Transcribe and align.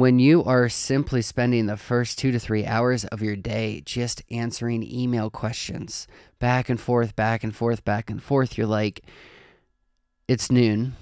when 0.00 0.18
you 0.18 0.42
are 0.44 0.68
simply 0.68 1.20
spending 1.20 1.66
the 1.66 1.76
first 1.76 2.18
two 2.18 2.32
to 2.32 2.38
three 2.38 2.64
hours 2.64 3.04
of 3.06 3.22
your 3.22 3.36
day 3.36 3.82
just 3.84 4.22
answering 4.30 4.82
email 4.82 5.28
questions 5.28 6.08
back 6.38 6.68
and 6.68 6.80
forth, 6.80 7.14
back 7.14 7.44
and 7.44 7.54
forth, 7.54 7.84
back 7.84 8.08
and 8.08 8.22
forth, 8.22 8.56
you're 8.56 8.66
like, 8.66 9.04
it's 10.26 10.50
noon, 10.50 10.96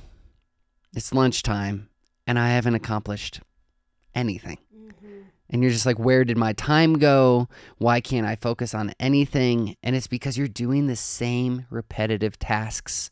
it's 0.97 1.15
lunchtime, 1.15 1.89
and 2.27 2.39
I 2.39 2.49
haven't 2.49 2.75
accomplished 2.75 3.41
anything. 4.15 4.59
Mm-hmm. 4.77 5.21
And 5.51 5.63
you're 5.63 5.71
just 5.71 5.87
like, 5.87 5.99
where 5.99 6.25
did 6.25 6.37
my 6.37 6.53
time 6.55 6.99
go? 6.99 7.49
Why 7.77 8.01
can't 8.01 8.27
I 8.27 8.37
focus 8.37 8.75
on 8.75 8.93
anything? 8.99 9.77
And 9.83 9.95
it's 9.95 10.09
because 10.09 10.37
you're 10.37 10.49
doing 10.49 10.89
the 10.89 10.97
same 10.97 11.67
repetitive 11.71 12.39
tasks 12.39 13.11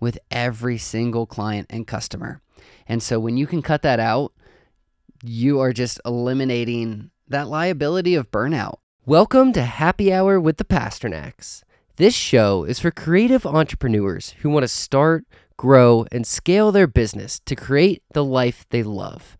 with 0.00 0.18
every 0.30 0.78
single 0.78 1.26
client 1.26 1.66
and 1.68 1.86
customer. 1.86 2.40
And 2.88 3.02
so 3.02 3.20
when 3.20 3.36
you 3.36 3.46
can 3.46 3.60
cut 3.60 3.82
that 3.82 4.00
out, 4.00 4.32
you 5.28 5.60
are 5.60 5.72
just 5.72 6.00
eliminating 6.04 7.10
that 7.28 7.48
liability 7.48 8.14
of 8.14 8.30
burnout. 8.30 8.76
Welcome 9.04 9.52
to 9.54 9.62
Happy 9.62 10.12
Hour 10.12 10.38
with 10.38 10.56
the 10.56 10.64
Pasternacks. 10.64 11.62
This 11.96 12.14
show 12.14 12.64
is 12.64 12.78
for 12.78 12.90
creative 12.90 13.46
entrepreneurs 13.46 14.34
who 14.40 14.50
want 14.50 14.64
to 14.64 14.68
start, 14.68 15.24
grow, 15.56 16.06
and 16.12 16.26
scale 16.26 16.70
their 16.70 16.86
business 16.86 17.40
to 17.40 17.56
create 17.56 18.02
the 18.12 18.24
life 18.24 18.66
they 18.70 18.82
love. 18.82 19.36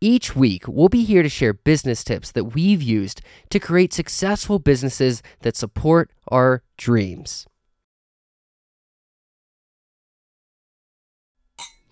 Each 0.00 0.34
week, 0.34 0.64
we'll 0.66 0.88
be 0.88 1.04
here 1.04 1.22
to 1.22 1.28
share 1.28 1.52
business 1.52 2.04
tips 2.04 2.32
that 2.32 2.54
we've 2.54 2.82
used 2.82 3.20
to 3.50 3.58
create 3.58 3.92
successful 3.92 4.58
businesses 4.58 5.22
that 5.42 5.56
support 5.56 6.10
our 6.28 6.62
dreams. 6.76 7.46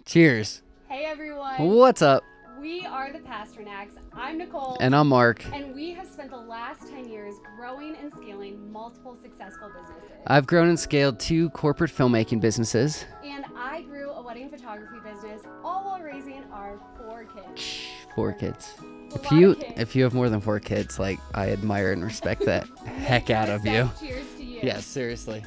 Cheers. 0.04 0.62
Hey 0.88 1.04
everyone. 1.04 1.58
What's 1.58 2.00
up? 2.00 2.22
We 2.66 2.84
are 2.84 3.12
the 3.12 3.20
Pasternacks. 3.20 3.92
I'm 4.12 4.38
Nicole. 4.38 4.76
And 4.80 4.92
I'm 4.92 5.06
Mark. 5.06 5.46
and 5.54 5.72
we 5.72 5.92
have 5.92 6.08
spent 6.08 6.30
the 6.30 6.36
last 6.36 6.88
10 6.88 7.08
years 7.08 7.36
growing 7.56 7.94
and 7.94 8.12
scaling 8.20 8.72
multiple 8.72 9.14
successful 9.22 9.68
businesses. 9.68 10.10
I've 10.26 10.48
grown 10.48 10.66
and 10.70 10.80
scaled 10.80 11.20
two 11.20 11.48
corporate 11.50 11.92
filmmaking 11.92 12.40
businesses. 12.40 13.04
and 13.24 13.44
I 13.56 13.82
grew 13.82 14.10
a 14.10 14.20
wedding 14.20 14.50
photography 14.50 14.96
business 15.08 15.42
all 15.62 15.84
while 15.84 16.00
raising 16.00 16.42
our 16.52 16.80
four 16.98 17.26
kids. 17.26 17.62
Four 18.16 18.32
kids. 18.32 18.74
A 19.12 19.14
If 19.14 19.30
you 19.30 19.54
kids. 19.54 19.74
if 19.76 19.94
you 19.94 20.02
have 20.02 20.12
more 20.12 20.28
than 20.28 20.40
four 20.40 20.58
kids, 20.58 20.98
like 20.98 21.20
I 21.36 21.52
admire 21.52 21.92
and 21.92 22.02
respect 22.02 22.44
that 22.46 22.66
heck 22.84 23.30
out 23.30 23.48
of 23.48 23.64
you. 23.64 23.88
Cheers 24.00 24.26
to 24.38 24.42
you. 24.44 24.58
Yes, 24.64 24.84
seriously. 24.84 25.44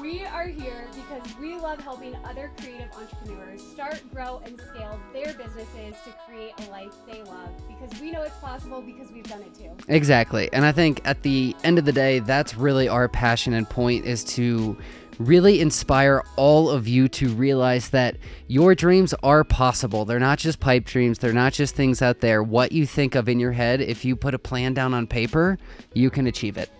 We 0.00 0.24
are 0.24 0.46
here 0.46 0.86
because 0.94 1.36
we 1.38 1.56
love 1.56 1.80
helping 1.80 2.14
other 2.24 2.52
creative 2.60 2.88
entrepreneurs 2.92 3.62
start, 3.62 4.02
grow, 4.12 4.40
and 4.44 4.60
scale 4.60 5.00
their 5.12 5.34
businesses 5.34 5.96
to 6.04 6.14
create 6.26 6.52
a 6.58 6.70
life 6.70 6.92
they 7.10 7.22
love 7.24 7.50
because 7.66 8.00
we 8.00 8.12
know 8.12 8.22
it's 8.22 8.36
possible 8.36 8.80
because 8.80 9.10
we've 9.10 9.24
done 9.24 9.42
it 9.42 9.54
too. 9.54 9.70
Exactly. 9.88 10.48
And 10.52 10.64
I 10.64 10.72
think 10.72 11.00
at 11.04 11.22
the 11.22 11.56
end 11.64 11.78
of 11.78 11.84
the 11.84 11.92
day, 11.92 12.20
that's 12.20 12.54
really 12.54 12.88
our 12.88 13.08
passion 13.08 13.54
and 13.54 13.68
point 13.68 14.04
is 14.04 14.22
to 14.24 14.78
really 15.18 15.60
inspire 15.60 16.22
all 16.36 16.70
of 16.70 16.86
you 16.86 17.08
to 17.08 17.28
realize 17.30 17.90
that 17.90 18.16
your 18.46 18.74
dreams 18.74 19.14
are 19.22 19.42
possible. 19.42 20.04
They're 20.04 20.20
not 20.20 20.38
just 20.38 20.60
pipe 20.60 20.84
dreams, 20.84 21.18
they're 21.18 21.32
not 21.32 21.52
just 21.52 21.74
things 21.74 22.02
out 22.02 22.20
there. 22.20 22.42
What 22.42 22.72
you 22.72 22.86
think 22.86 23.14
of 23.14 23.28
in 23.28 23.40
your 23.40 23.52
head, 23.52 23.80
if 23.80 24.04
you 24.04 24.14
put 24.14 24.34
a 24.34 24.38
plan 24.38 24.74
down 24.74 24.94
on 24.94 25.06
paper, 25.06 25.58
you 25.92 26.10
can 26.10 26.26
achieve 26.26 26.56
it. 26.56 26.70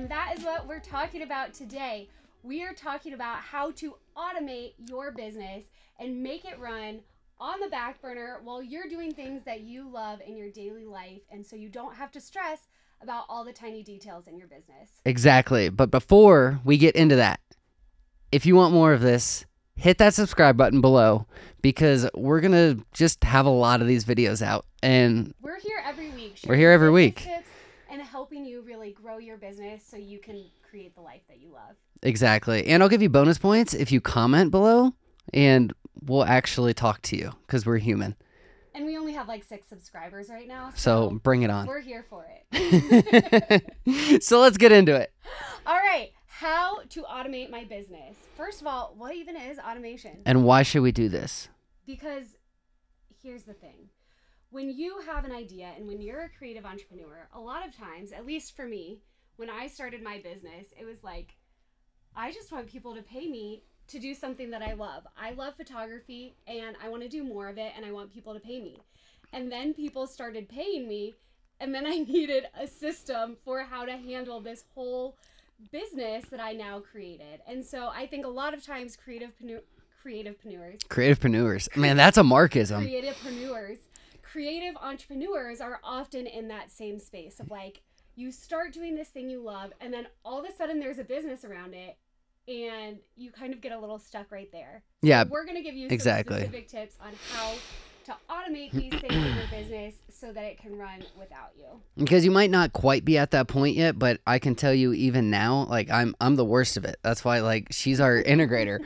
And 0.00 0.08
that 0.08 0.38
is 0.38 0.44
what 0.46 0.66
we're 0.66 0.80
talking 0.80 1.20
about 1.20 1.52
today. 1.52 2.08
We 2.42 2.64
are 2.64 2.72
talking 2.72 3.12
about 3.12 3.36
how 3.40 3.72
to 3.72 3.96
automate 4.16 4.72
your 4.88 5.10
business 5.10 5.64
and 5.98 6.22
make 6.22 6.46
it 6.46 6.58
run 6.58 7.00
on 7.38 7.60
the 7.60 7.68
back 7.68 8.00
burner 8.00 8.40
while 8.42 8.62
you're 8.62 8.88
doing 8.88 9.12
things 9.12 9.42
that 9.44 9.60
you 9.60 9.86
love 9.86 10.22
in 10.26 10.38
your 10.38 10.48
daily 10.48 10.86
life. 10.86 11.20
And 11.30 11.46
so 11.46 11.54
you 11.54 11.68
don't 11.68 11.96
have 11.96 12.10
to 12.12 12.20
stress 12.20 12.60
about 13.02 13.26
all 13.28 13.44
the 13.44 13.52
tiny 13.52 13.82
details 13.82 14.26
in 14.26 14.38
your 14.38 14.46
business. 14.46 14.88
Exactly. 15.04 15.68
But 15.68 15.90
before 15.90 16.60
we 16.64 16.78
get 16.78 16.96
into 16.96 17.16
that, 17.16 17.40
if 18.32 18.46
you 18.46 18.56
want 18.56 18.72
more 18.72 18.94
of 18.94 19.02
this, 19.02 19.44
hit 19.76 19.98
that 19.98 20.14
subscribe 20.14 20.56
button 20.56 20.80
below 20.80 21.26
because 21.60 22.08
we're 22.14 22.40
going 22.40 22.52
to 22.52 22.86
just 22.94 23.22
have 23.24 23.44
a 23.44 23.50
lot 23.50 23.82
of 23.82 23.86
these 23.86 24.06
videos 24.06 24.40
out. 24.40 24.64
And 24.82 25.34
We're 25.42 25.60
here 25.60 25.82
every 25.84 26.08
week. 26.08 26.38
We're 26.46 26.56
here 26.56 26.70
every 26.70 26.90
week. 26.90 27.16
tips 27.16 27.49
And 27.90 28.00
helping 28.00 28.44
you 28.44 28.62
really 28.62 28.92
grow 28.92 29.18
your 29.18 29.36
business 29.36 29.84
so 29.84 29.96
you 29.96 30.18
can 30.20 30.44
create 30.68 30.94
the 30.94 31.00
life 31.00 31.22
that 31.28 31.40
you 31.40 31.52
love. 31.52 31.76
exactly. 32.02 32.66
And 32.66 32.82
I'll 32.82 32.88
give 32.88 33.02
you 33.02 33.08
bonus 33.08 33.36
points 33.38 33.74
if 33.74 33.90
you 33.90 34.00
comment 34.00 34.50
below 34.50 34.94
and 35.34 35.72
we'll 36.02 36.24
actually 36.24 36.72
talk 36.74 37.02
to 37.02 37.16
you 37.16 37.32
because 37.46 37.66
we're 37.66 37.78
human. 37.78 38.14
And 38.74 38.86
we 38.86 38.96
only 38.96 39.12
have 39.14 39.26
like 39.26 39.42
six 39.44 39.68
subscribers 39.68 40.28
right 40.28 40.46
now. 40.46 40.72
So 40.76 41.10
bring 41.22 41.42
it 41.42 41.50
on. 41.50 41.66
we're 41.66 41.80
here 41.80 42.04
for 42.08 42.24
it. 42.52 44.22
so 44.22 44.40
let's 44.40 44.56
get 44.56 44.70
into 44.72 44.94
it. 44.94 45.12
All 45.66 45.76
right, 45.76 46.12
how 46.26 46.82
to 46.90 47.02
automate 47.02 47.50
my 47.50 47.64
business. 47.64 48.16
First 48.36 48.60
of 48.60 48.66
all, 48.66 48.94
what 48.96 49.14
even 49.14 49.36
is 49.36 49.58
automation? 49.58 50.22
And 50.24 50.44
why 50.44 50.62
should 50.62 50.82
we 50.82 50.92
do 50.92 51.08
this? 51.08 51.48
Because 51.86 52.36
here's 53.22 53.42
the 53.42 53.52
thing 53.52 53.88
when 54.50 54.70
you 54.70 54.98
have 55.06 55.24
an 55.24 55.32
idea 55.32 55.70
and 55.76 55.86
when 55.86 56.00
you're 56.00 56.22
a 56.22 56.28
creative 56.28 56.64
entrepreneur, 56.64 57.28
a 57.34 57.40
lot 57.40 57.66
of 57.66 57.76
times, 57.76 58.12
at 58.12 58.26
least 58.26 58.56
for 58.56 58.66
me, 58.66 58.98
when 59.36 59.48
I 59.48 59.68
started 59.68 60.02
my 60.02 60.18
business, 60.18 60.66
it 60.78 60.84
was 60.84 61.02
like, 61.02 61.34
I 62.16 62.32
just 62.32 62.50
want 62.50 62.66
people 62.66 62.94
to 62.94 63.02
pay 63.02 63.28
me 63.28 63.62
to 63.88 63.98
do 63.98 64.14
something 64.14 64.50
that 64.50 64.62
I 64.62 64.74
love. 64.74 65.04
I 65.16 65.32
love 65.32 65.56
photography 65.56 66.34
and 66.46 66.76
I 66.82 66.88
want 66.88 67.02
to 67.02 67.08
do 67.08 67.24
more 67.24 67.48
of 67.48 67.58
it 67.58 67.72
and 67.76 67.84
I 67.84 67.92
want 67.92 68.12
people 68.12 68.34
to 68.34 68.40
pay 68.40 68.60
me. 68.60 68.78
And 69.32 69.50
then 69.50 69.72
people 69.72 70.06
started 70.06 70.48
paying 70.48 70.88
me 70.88 71.14
and 71.60 71.74
then 71.74 71.86
I 71.86 71.98
needed 71.98 72.46
a 72.58 72.66
system 72.66 73.36
for 73.44 73.62
how 73.62 73.84
to 73.84 73.92
handle 73.92 74.40
this 74.40 74.64
whole 74.74 75.16
business 75.70 76.24
that 76.30 76.40
I 76.40 76.52
now 76.52 76.80
created. 76.80 77.40
And 77.46 77.64
so 77.64 77.90
I 77.94 78.06
think 78.06 78.26
a 78.26 78.30
lot 78.30 78.54
of 78.54 78.64
times 78.64 78.96
creative 78.96 79.32
creativepreneurs 80.04 80.78
Creativepreneurs. 80.88 81.76
Man, 81.76 81.96
that's 81.96 82.16
a 82.18 82.22
markism. 82.22 82.88
creativepreneurs 82.88 83.78
creative 84.30 84.76
entrepreneurs 84.80 85.60
are 85.60 85.80
often 85.82 86.26
in 86.26 86.48
that 86.48 86.70
same 86.70 86.98
space 86.98 87.40
of 87.40 87.50
like 87.50 87.82
you 88.14 88.30
start 88.30 88.72
doing 88.72 88.94
this 88.94 89.08
thing 89.08 89.28
you 89.28 89.42
love 89.42 89.72
and 89.80 89.92
then 89.92 90.06
all 90.24 90.38
of 90.38 90.48
a 90.48 90.54
sudden 90.54 90.78
there's 90.78 90.98
a 90.98 91.04
business 91.04 91.44
around 91.44 91.74
it 91.74 91.96
and 92.48 92.98
you 93.16 93.30
kind 93.30 93.52
of 93.52 93.60
get 93.60 93.72
a 93.72 93.78
little 93.78 93.98
stuck 93.98 94.30
right 94.30 94.50
there 94.52 94.82
So 95.02 95.08
Yeah, 95.08 95.24
we're 95.28 95.44
going 95.44 95.56
to 95.56 95.62
give 95.62 95.74
you 95.74 95.88
some 95.88 95.94
exactly. 95.94 96.36
specific 96.40 96.68
tips 96.68 96.96
on 97.00 97.12
how 97.32 97.52
to 98.10 98.16
automate 98.28 98.72
these 98.72 98.92
things 99.00 99.14
in 99.14 99.36
your 99.36 99.46
business 99.50 99.94
so 100.08 100.32
that 100.32 100.44
it 100.44 100.58
can 100.58 100.76
run 100.76 101.02
without 101.18 101.52
you. 101.56 101.80
Because 101.96 102.24
you 102.24 102.30
might 102.30 102.50
not 102.50 102.72
quite 102.72 103.04
be 103.04 103.16
at 103.16 103.30
that 103.30 103.48
point 103.48 103.76
yet 103.76 103.98
but 103.98 104.20
i 104.26 104.38
can 104.38 104.54
tell 104.54 104.74
you 104.74 104.92
even 104.92 105.30
now 105.30 105.66
like 105.68 105.90
i'm 105.90 106.14
i'm 106.20 106.36
the 106.36 106.44
worst 106.44 106.76
of 106.76 106.84
it. 106.84 106.96
That's 107.02 107.24
why 107.24 107.40
like 107.40 107.68
she's 107.70 108.00
our 108.00 108.22
integrator. 108.22 108.84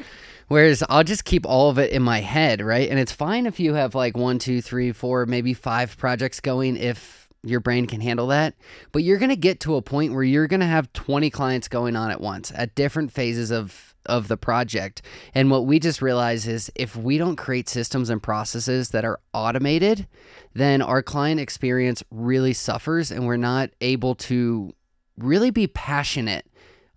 Whereas 0.49 0.83
i'll 0.89 1.05
just 1.05 1.25
keep 1.25 1.47
all 1.47 1.71
of 1.71 1.79
it 1.79 1.91
in 1.91 2.03
my 2.03 2.21
head 2.21 2.61
right? 2.61 2.89
And 2.89 2.99
it's 2.99 3.13
fine 3.13 3.47
if 3.47 3.59
you 3.59 3.75
have 3.75 3.95
like 3.95 4.17
one 4.17 4.39
two 4.39 4.61
three 4.61 4.93
four 4.93 5.27
maybe 5.27 5.55
five 5.55 5.97
projects 5.97 6.41
going 6.41 6.77
if 6.77 7.29
your 7.43 7.61
brain 7.61 7.87
can 7.87 8.01
handle 8.01 8.29
that. 8.29 8.55
But 8.93 9.03
you're 9.03 9.19
to 9.31 9.37
get 9.37 9.61
to 9.61 9.77
a 9.77 9.83
point 9.83 10.15
where 10.15 10.23
you're 10.23 10.49
to 10.61 10.67
have 10.67 10.93
20 10.95 11.29
clients 11.29 11.69
going 11.69 11.95
on 11.95 12.11
at 12.11 12.21
once 12.21 12.51
at 12.55 12.75
different 12.75 13.13
phases 13.13 13.51
of 13.51 13.94
of 14.07 14.29
the 14.29 14.37
project 14.37 15.03
and 15.35 15.51
what 15.51 15.67
we 15.67 15.79
just 15.79 16.03
realize 16.03 16.47
is 16.47 16.71
if 16.75 16.97
we 16.97 17.19
don't 17.19 17.37
create 17.37 17.69
systems 17.69 18.11
and 18.11 18.23
processes 18.23 18.91
that 18.91 19.05
are 19.05 19.21
automated 19.33 20.07
then 20.55 20.83
our 20.83 21.03
client 21.03 21.41
experience 21.41 22.03
really 22.11 22.53
suffers 22.53 23.11
and 23.11 23.27
we're 23.27 23.37
not 23.37 23.71
able 23.81 24.15
to 24.15 24.73
really 25.19 25.51
be 25.51 25.67
passionate 25.67 26.47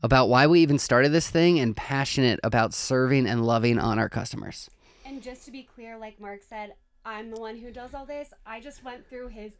about 0.04 0.30
why 0.30 0.46
we 0.46 0.62
even 0.62 0.78
started 0.78 1.12
this 1.12 1.30
thing 1.30 1.60
and 1.60 1.76
passionate 1.76 2.40
about 2.44 2.74
serving 2.74 3.28
and 3.28 3.46
loving 3.46 3.80
on 3.80 3.98
our 3.98 4.10
customers. 4.10 4.70
and 5.06 5.22
just 5.22 5.46
to 5.46 5.52
be 5.52 5.64
clear 5.64 5.98
like 5.98 6.20
mark 6.20 6.42
said 6.48 6.74
i'm 7.06 7.32
the 7.32 7.40
one 7.40 7.58
who 7.58 7.72
does 7.72 7.94
all 7.94 8.06
this 8.06 8.34
i 8.46 8.60
just 8.60 8.84
went 8.84 9.08
through 9.08 9.28
his 9.28 9.54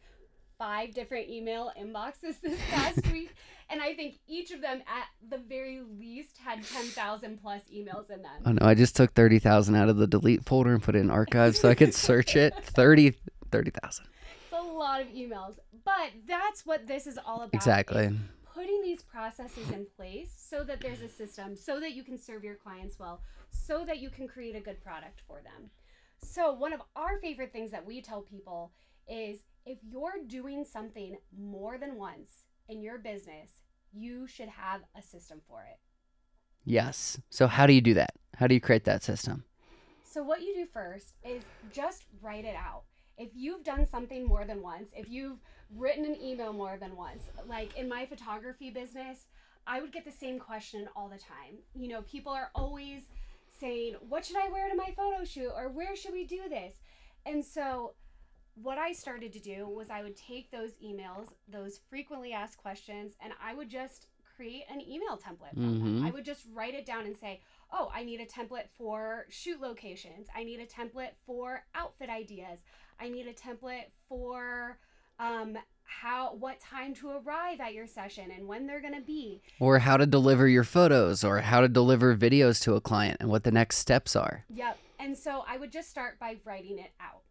five 0.58 0.92
different 0.92 1.28
email 1.28 1.70
inboxes 1.80 2.40
this 2.42 2.58
past 2.70 3.06
week 3.12 3.32
and 3.70 3.80
i 3.80 3.94
think 3.94 4.16
each 4.26 4.50
of 4.50 4.60
them 4.60 4.82
at 4.86 5.06
the 5.30 5.38
very 5.38 5.80
least 5.98 6.36
had 6.38 6.62
10000 6.64 7.40
plus 7.40 7.62
emails 7.74 8.10
in 8.10 8.20
them 8.22 8.42
Oh 8.44 8.52
no, 8.52 8.66
I 8.66 8.74
just 8.74 8.96
took 8.96 9.12
30,000 9.14 9.74
out 9.76 9.88
of 9.88 9.96
the 9.96 10.06
delete 10.06 10.44
folder 10.44 10.72
and 10.74 10.82
put 10.82 10.94
it 10.96 10.98
in 11.00 11.10
archives 11.10 11.60
so 11.60 11.68
I 11.68 11.74
could 11.74 11.94
search 11.94 12.34
it. 12.36 12.54
30 12.62 13.14
30,000. 13.50 14.06
it's 14.44 14.52
a 14.52 14.56
lot 14.62 15.00
of 15.00 15.06
emails 15.08 15.54
but 15.84 16.10
that's 16.26 16.66
what 16.66 16.86
this 16.86 17.06
is 17.06 17.18
all 17.24 17.36
about 17.42 17.54
Exactly. 17.54 18.10
putting 18.54 18.82
these 18.82 19.02
processes 19.02 19.70
in 19.70 19.86
place 19.96 20.32
so 20.36 20.64
that 20.64 20.80
there's 20.80 21.00
a 21.00 21.08
system 21.08 21.54
so 21.56 21.78
that 21.80 21.92
you 21.92 22.02
can 22.02 22.18
serve 22.18 22.42
your 22.44 22.56
clients 22.56 22.98
well 22.98 23.20
so 23.50 23.84
that 23.84 23.98
you 24.00 24.10
can 24.10 24.26
create 24.28 24.56
a 24.56 24.60
good 24.60 24.82
product 24.82 25.22
for 25.26 25.36
them 25.42 25.70
so 26.20 26.52
one 26.52 26.72
of 26.72 26.80
our 26.96 27.18
favorite 27.20 27.52
things 27.52 27.70
that 27.70 27.86
we 27.86 28.02
tell 28.02 28.22
people 28.22 28.72
is 29.08 29.44
if 29.66 29.78
you're 29.82 30.24
doing 30.26 30.64
something 30.64 31.16
more 31.38 31.78
than 31.78 31.96
once 31.96 32.44
in 32.68 32.82
your 32.82 32.98
business 32.98 33.62
you 33.92 34.26
should 34.26 34.48
have 34.48 34.82
a 34.96 35.02
system 35.02 35.40
for 35.48 35.62
it 35.62 35.78
Yes. 36.64 37.18
So 37.30 37.46
how 37.46 37.66
do 37.66 37.72
you 37.72 37.80
do 37.80 37.94
that? 37.94 38.10
How 38.36 38.46
do 38.46 38.54
you 38.54 38.60
create 38.60 38.84
that 38.84 39.02
system? 39.02 39.44
So 40.04 40.22
what 40.22 40.42
you 40.42 40.54
do 40.54 40.66
first 40.66 41.14
is 41.24 41.42
just 41.72 42.04
write 42.20 42.44
it 42.44 42.54
out. 42.54 42.82
if 43.16 43.30
you've 43.34 43.64
done 43.64 43.84
something 43.84 44.24
more 44.26 44.44
than 44.44 44.62
once, 44.62 44.90
if 44.94 45.08
you've 45.08 45.38
written 45.74 46.04
an 46.04 46.16
email 46.22 46.52
more 46.52 46.76
than 46.78 46.94
once, 46.94 47.24
like 47.48 47.76
in 47.76 47.88
my 47.88 48.06
photography 48.06 48.70
business, 48.70 49.26
I 49.66 49.80
would 49.80 49.92
get 49.92 50.04
the 50.04 50.12
same 50.12 50.38
question 50.38 50.88
all 50.94 51.08
the 51.08 51.18
time. 51.18 51.56
You 51.74 51.88
know, 51.88 52.02
people 52.02 52.32
are 52.32 52.50
always 52.54 53.08
saying, 53.58 53.94
What 54.08 54.24
should 54.24 54.36
I 54.36 54.48
wear 54.50 54.68
to 54.68 54.76
my 54.76 54.92
photo 54.96 55.24
shoot? 55.24 55.50
or 55.56 55.68
Where 55.68 55.96
should 55.96 56.12
we 56.12 56.24
do 56.24 56.42
this? 56.48 56.74
And 57.26 57.44
so, 57.44 57.94
what 58.62 58.78
I 58.78 58.92
started 58.92 59.32
to 59.32 59.40
do 59.40 59.68
was 59.68 59.90
I 59.90 60.02
would 60.02 60.16
take 60.16 60.50
those 60.50 60.72
emails, 60.84 61.28
those 61.48 61.80
frequently 61.88 62.32
asked 62.32 62.58
questions, 62.58 63.12
and 63.22 63.32
I 63.42 63.54
would 63.54 63.68
just 63.68 64.06
create 64.36 64.64
an 64.70 64.80
email 64.80 65.16
template. 65.18 65.56
Mhm. 65.56 66.06
I 66.06 66.10
would 66.10 66.24
just 66.24 66.46
write 66.52 66.74
it 66.74 66.86
down 66.86 67.06
and 67.06 67.16
say, 67.16 67.40
oh, 67.72 67.90
I 67.92 68.04
need 68.04 68.20
a 68.20 68.26
template 68.26 68.68
for 68.76 69.26
shoot 69.28 69.60
locations. 69.60 70.28
I 70.34 70.44
need 70.44 70.60
a 70.60 70.66
template 70.66 71.10
for 71.26 71.64
outfit 71.74 72.08
ideas. 72.08 72.60
I 73.00 73.08
need 73.08 73.26
a 73.26 73.34
template 73.34 73.86
for 74.08 74.78
um, 75.18 75.58
how 75.82 76.34
what 76.34 76.60
time 76.60 76.94
to 76.94 77.10
arrive 77.10 77.60
at 77.60 77.74
your 77.74 77.86
session 77.88 78.30
and 78.30 78.46
when 78.46 78.66
they're 78.66 78.80
gonna 78.80 79.00
be. 79.00 79.42
Or 79.58 79.80
how 79.80 79.96
to 79.96 80.06
deliver 80.06 80.46
your 80.46 80.62
photos 80.64 81.24
or 81.24 81.40
how 81.40 81.60
to 81.60 81.68
deliver 81.68 82.16
videos 82.16 82.62
to 82.62 82.74
a 82.76 82.80
client 82.80 83.16
and 83.20 83.28
what 83.28 83.42
the 83.42 83.50
next 83.50 83.78
steps 83.78 84.14
are. 84.14 84.44
Yep. 84.54 84.78
And 85.00 85.16
so 85.18 85.44
I 85.48 85.56
would 85.56 85.72
just 85.72 85.90
start 85.90 86.20
by 86.20 86.36
writing 86.44 86.78
it 86.78 86.92
out. 87.00 87.22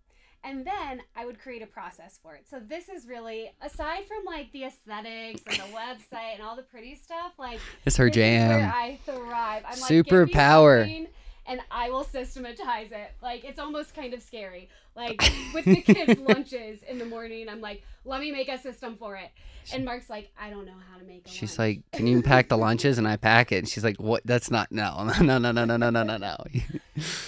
And 0.44 0.66
then 0.66 1.02
I 1.16 1.26
would 1.26 1.40
create 1.40 1.62
a 1.62 1.68
process 1.68 2.20
for 2.22 2.36
it. 2.36 2.46
So 2.50 2.60
this 2.60 2.88
is 2.90 3.06
really 3.08 3.52
aside 3.62 4.06
from 4.08 4.24
like 4.26 4.52
the 4.54 4.64
aesthetics 4.66 5.42
and 5.48 5.58
the 5.58 5.64
website 5.76 6.36
and 6.36 6.42
all 6.44 6.56
the 6.56 6.62
pretty 6.64 6.96
stuff, 6.96 7.34
like 7.38 7.60
It's 7.86 7.98
her 7.98 8.08
is 8.08 8.16
where 8.16 8.24
jam. 8.24 8.72
I 8.74 9.00
thrive. 9.06 9.64
I'm 9.68 9.80
like, 9.80 9.90
Superpower. 9.90 10.88
give 10.88 11.08
And 11.50 11.62
I 11.72 11.90
will 11.90 12.04
systematize 12.04 12.92
it. 12.92 13.12
Like 13.22 13.44
it's 13.46 13.60
almost 13.60 13.94
kind 13.96 14.14
of 14.14 14.22
scary. 14.22 14.70
Like 14.96 15.22
with 15.54 15.66
the 15.66 15.82
kids' 15.82 16.20
lunches 16.20 16.84
in 16.84 16.98
the 16.98 17.06
morning, 17.06 17.48
I'm 17.50 17.62
like, 17.62 17.84
let 18.06 18.20
me 18.22 18.32
make 18.32 18.50
a 18.50 18.58
system 18.58 18.96
for 18.98 19.16
it. 19.16 19.30
And 19.74 19.84
Mark's 19.86 20.10
like, 20.10 20.30
I 20.40 20.50
don't 20.50 20.66
know 20.66 20.74
how 20.92 20.98
to 20.98 21.04
make 21.04 21.26
a 21.26 21.30
She's 21.30 21.60
lunch. 21.60 21.78
like, 21.78 21.92
"Can 21.92 22.08
you 22.08 22.22
pack 22.22 22.48
the 22.48 22.58
lunches?" 22.68 22.98
And 22.98 23.06
I 23.08 23.18
pack 23.18 23.52
it. 23.52 23.58
And 23.58 23.68
she's 23.68 23.84
like, 23.84 23.98
"What? 23.98 24.22
That's 24.24 24.50
not 24.50 24.72
no, 24.72 25.04
no, 25.22 25.38
no, 25.38 25.52
no, 25.52 25.66
no, 25.66 25.76
no, 25.78 25.90
no, 25.90 26.04
no, 26.04 26.18
no." 26.18 26.38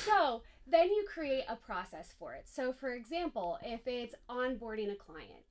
So 0.05 0.41
then 0.71 0.89
you 0.89 1.05
create 1.11 1.43
a 1.47 1.55
process 1.55 2.13
for 2.17 2.33
it. 2.33 2.47
So, 2.47 2.73
for 2.73 2.93
example, 2.93 3.57
if 3.63 3.81
it's 3.85 4.15
onboarding 4.29 4.91
a 4.91 4.95
client, 4.95 5.43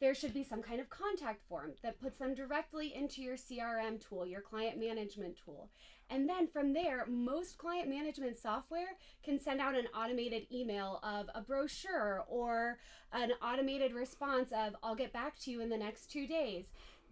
there 0.00 0.14
should 0.14 0.34
be 0.34 0.42
some 0.42 0.62
kind 0.62 0.80
of 0.80 0.90
contact 0.90 1.42
form 1.48 1.72
that 1.82 2.00
puts 2.00 2.18
them 2.18 2.34
directly 2.34 2.94
into 2.94 3.22
your 3.22 3.36
CRM 3.36 4.06
tool, 4.06 4.26
your 4.26 4.40
client 4.40 4.78
management 4.78 5.38
tool. 5.42 5.70
And 6.10 6.28
then 6.28 6.46
from 6.46 6.72
there, 6.74 7.06
most 7.08 7.56
client 7.56 7.88
management 7.88 8.36
software 8.36 8.98
can 9.24 9.40
send 9.40 9.60
out 9.60 9.74
an 9.74 9.86
automated 9.96 10.46
email 10.52 11.00
of 11.02 11.30
a 11.34 11.40
brochure 11.40 12.24
or 12.28 12.78
an 13.12 13.32
automated 13.42 13.94
response 13.94 14.50
of, 14.52 14.76
I'll 14.82 14.94
get 14.94 15.12
back 15.12 15.38
to 15.40 15.50
you 15.50 15.60
in 15.60 15.70
the 15.70 15.78
next 15.78 16.10
two 16.10 16.26
days. 16.26 16.66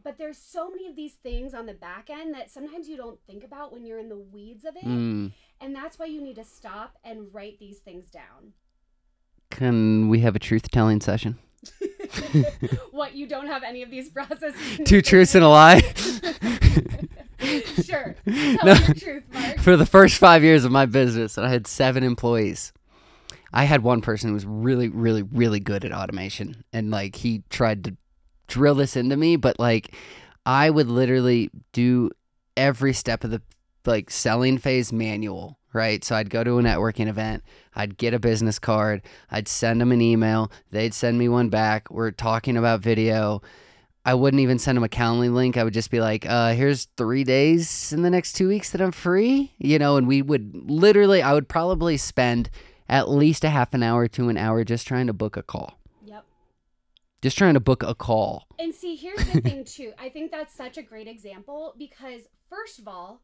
But 0.05 0.19
there's 0.19 0.39
so 0.39 0.69
many 0.69 0.89
of 0.89 0.97
these 0.97 1.15
things 1.15 1.55
on 1.55 1.67
the 1.67 1.75
back 1.75 2.11
end 2.11 2.35
that 2.35 2.51
sometimes 2.51 2.89
you 2.89 2.97
don't 2.97 3.21
think 3.27 3.45
about 3.45 3.73
when 3.73 3.87
you're 3.87 4.01
in 4.01 4.09
the 4.09 4.19
weeds 4.19 4.65
of 4.65 4.77
it. 4.77 4.85
Mm. 4.85 5.33
And 5.63 5.75
that's 5.75 5.97
why 5.99 6.07
you 6.07 6.21
need 6.21 6.35
to 6.37 6.45
stop 6.45 6.97
and 7.05 7.33
write 7.33 7.61
these 7.61 7.79
things 7.79 8.11
down. 8.11 8.53
Can 9.51 10.09
we 10.09 10.19
have 10.21 10.35
a 10.35 10.41
truth 10.41 10.71
telling 10.73 11.01
session? 11.01 11.39
what, 12.91 13.15
you 13.15 13.29
don't 13.29 13.47
have 13.47 13.63
any 13.63 13.83
of 13.83 13.91
these 13.91 14.09
processes? 14.11 14.55
Two 14.85 15.01
truths 15.01 15.37
and 15.37 15.45
a 15.45 15.49
lie. 15.49 15.79
sure. 17.85 18.17
Tell 18.27 18.65
No. 18.65 18.75
truth, 18.97 19.23
Mark. 19.33 19.61
For 19.61 19.77
the 19.77 19.87
first 19.87 20.19
five 20.19 20.43
years 20.43 20.65
of 20.65 20.73
my 20.73 20.85
business, 20.87 21.39
I 21.39 21.49
had 21.49 21.69
seven 21.69 22.03
employees. 22.03 22.73
I 23.53 23.65
had 23.65 23.85
one 23.85 24.01
person 24.01 24.29
who 24.31 24.35
was 24.35 24.47
really, 24.47 24.89
really, 24.89 25.23
really 25.23 25.61
good 25.61 25.85
at 25.85 25.93
automation, 25.93 26.65
and 26.73 26.91
like 26.91 27.15
he 27.17 27.45
tried 27.51 27.85
to 27.85 27.97
drill 28.49 28.75
this 28.75 28.97
into 28.97 29.17
me, 29.17 29.37
but 29.37 29.61
like 29.61 29.95
I 30.45 30.71
would 30.71 30.89
literally 30.89 31.51
do 31.73 32.11
every 32.57 32.95
step 32.95 33.23
of 33.25 33.31
the 33.31 33.43
like 33.87 34.11
selling 34.11 34.59
phase 34.59 34.93
manual, 34.93 35.59
right? 35.73 36.05
So 36.05 36.17
I'd 36.17 36.31
go 36.31 36.45
to 36.45 36.59
a 36.59 36.63
networking 36.63 37.09
event, 37.09 37.43
I'd 37.75 37.97
get 37.97 38.15
a 38.15 38.19
business 38.19 38.59
card, 38.59 39.03
I'd 39.31 39.49
send 39.49 39.81
them 39.81 39.93
an 39.93 40.01
email, 40.01 40.51
they'd 40.71 40.95
send 40.95 41.19
me 41.19 41.29
one 41.29 41.49
back. 41.49 41.91
We're 41.91 42.11
talking 42.11 42.57
about 42.57 42.81
video. 42.81 43.43
I 44.05 44.15
wouldn't 44.15 44.41
even 44.41 44.59
send 44.59 44.77
them 44.77 44.83
a 44.83 44.89
Calendly 44.89 45.33
link. 45.33 45.57
I 45.57 45.63
would 45.63 45.75
just 45.75 45.91
be 45.91 46.01
like, 46.01 46.27
uh, 46.29 46.55
here's 46.55 46.89
three 46.97 47.23
days 47.23 47.93
in 47.93 48.03
the 48.03 48.11
next 48.11 48.33
two 48.33 48.49
weeks 48.49 48.71
that 48.71 48.81
I'm 48.81 48.91
free, 48.91 49.53
you 49.59 49.79
know, 49.79 49.97
and 49.97 50.09
we 50.09 50.23
would 50.23 50.51
literally, 50.55 51.23
I 51.23 51.33
would 51.35 51.49
probably 51.49 51.97
spend 51.97 52.51
at 52.89 53.09
least 53.09 53.45
a 53.45 53.49
half 53.49 53.73
an 53.75 53.83
hour 53.85 54.09
to 54.09 54.29
an 54.29 54.37
hour 54.37 54.65
just 54.65 54.89
trying 54.89 55.07
to 55.07 55.13
book 55.13 55.37
a 55.37 55.43
call. 55.43 55.79
Yep. 56.05 56.25
Just 57.23 57.39
trying 57.39 57.55
to 57.55 57.61
book 57.61 57.85
a 57.85 57.95
call. 57.95 58.49
And 58.59 58.75
see, 58.75 58.97
here's 58.97 59.25
the 59.25 59.41
thing, 59.41 59.65
too. 59.65 59.93
I 60.01 60.09
think 60.09 60.33
that's 60.33 60.53
such 60.53 60.77
a 60.77 60.83
great 60.83 61.07
example 61.07 61.75
because, 61.79 62.23
first 62.51 62.81
of 62.81 62.89
all, 62.89 63.23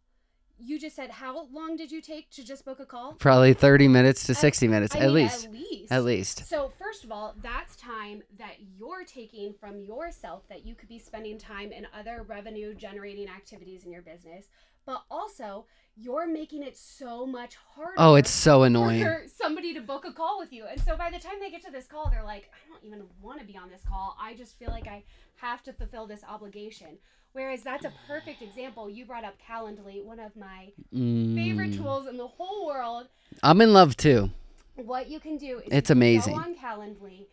you 0.58 0.78
just 0.78 0.96
said 0.96 1.10
how 1.10 1.46
long 1.52 1.76
did 1.76 1.90
you 1.92 2.00
take 2.00 2.30
to 2.30 2.44
just 2.44 2.64
book 2.64 2.80
a 2.80 2.86
call? 2.86 3.14
Probably 3.14 3.54
30 3.54 3.88
minutes 3.88 4.24
to 4.26 4.32
I- 4.32 4.36
60 4.36 4.68
minutes, 4.68 4.94
I 4.94 5.00
at 5.00 5.04
mean, 5.06 5.14
least. 5.14 5.44
At 5.44 5.52
least. 5.52 5.92
At 5.92 6.04
least. 6.04 6.48
So, 6.48 6.72
first 6.78 7.04
of 7.04 7.12
all, 7.12 7.34
that's 7.42 7.76
time 7.76 8.22
that 8.38 8.56
you're 8.76 9.04
taking 9.04 9.54
from 9.58 9.80
yourself 9.80 10.48
that 10.48 10.66
you 10.66 10.74
could 10.74 10.88
be 10.88 10.98
spending 10.98 11.38
time 11.38 11.72
in 11.72 11.86
other 11.98 12.24
revenue 12.26 12.74
generating 12.74 13.28
activities 13.28 13.84
in 13.84 13.92
your 13.92 14.02
business. 14.02 14.48
But 14.86 15.02
also, 15.10 15.66
you're 15.96 16.26
making 16.26 16.62
it 16.62 16.74
so 16.76 17.26
much 17.26 17.56
harder. 17.74 17.92
Oh, 17.98 18.14
it's 18.14 18.30
so 18.30 18.62
annoying. 18.62 19.02
For 19.02 19.24
somebody 19.36 19.74
to 19.74 19.80
book 19.82 20.06
a 20.06 20.12
call 20.12 20.38
with 20.38 20.50
you. 20.50 20.64
And 20.64 20.80
so 20.80 20.96
by 20.96 21.10
the 21.10 21.18
time 21.18 21.34
they 21.40 21.50
get 21.50 21.62
to 21.66 21.70
this 21.70 21.86
call, 21.86 22.08
they're 22.10 22.24
like, 22.24 22.50
I 22.54 22.72
don't 22.72 22.84
even 22.86 23.04
want 23.20 23.38
to 23.40 23.46
be 23.46 23.56
on 23.56 23.68
this 23.68 23.82
call. 23.86 24.16
I 24.18 24.34
just 24.34 24.58
feel 24.58 24.70
like 24.70 24.86
I 24.86 25.04
have 25.36 25.62
to 25.64 25.72
fulfill 25.74 26.06
this 26.06 26.24
obligation. 26.26 26.96
Whereas 27.32 27.62
that's 27.62 27.84
a 27.84 27.92
perfect 28.06 28.42
example. 28.42 28.88
You 28.90 29.04
brought 29.04 29.24
up 29.24 29.34
Calendly, 29.46 30.02
one 30.04 30.18
of 30.20 30.34
my 30.36 30.72
favorite 30.92 31.70
Mm. 31.72 31.76
tools 31.76 32.06
in 32.08 32.16
the 32.16 32.26
whole 32.26 32.66
world 32.66 33.08
I'm 33.42 33.60
in 33.60 33.72
love 33.72 33.96
too. 33.96 34.30
what 34.76 35.08
you 35.08 35.20
can 35.20 35.36
do 35.36 35.58
is 35.58 35.68
It's 35.70 35.90
you 35.90 35.94
amazing. 35.94 36.34
Go 36.34 36.40
on 36.40 36.54
Calendly, 36.54 37.26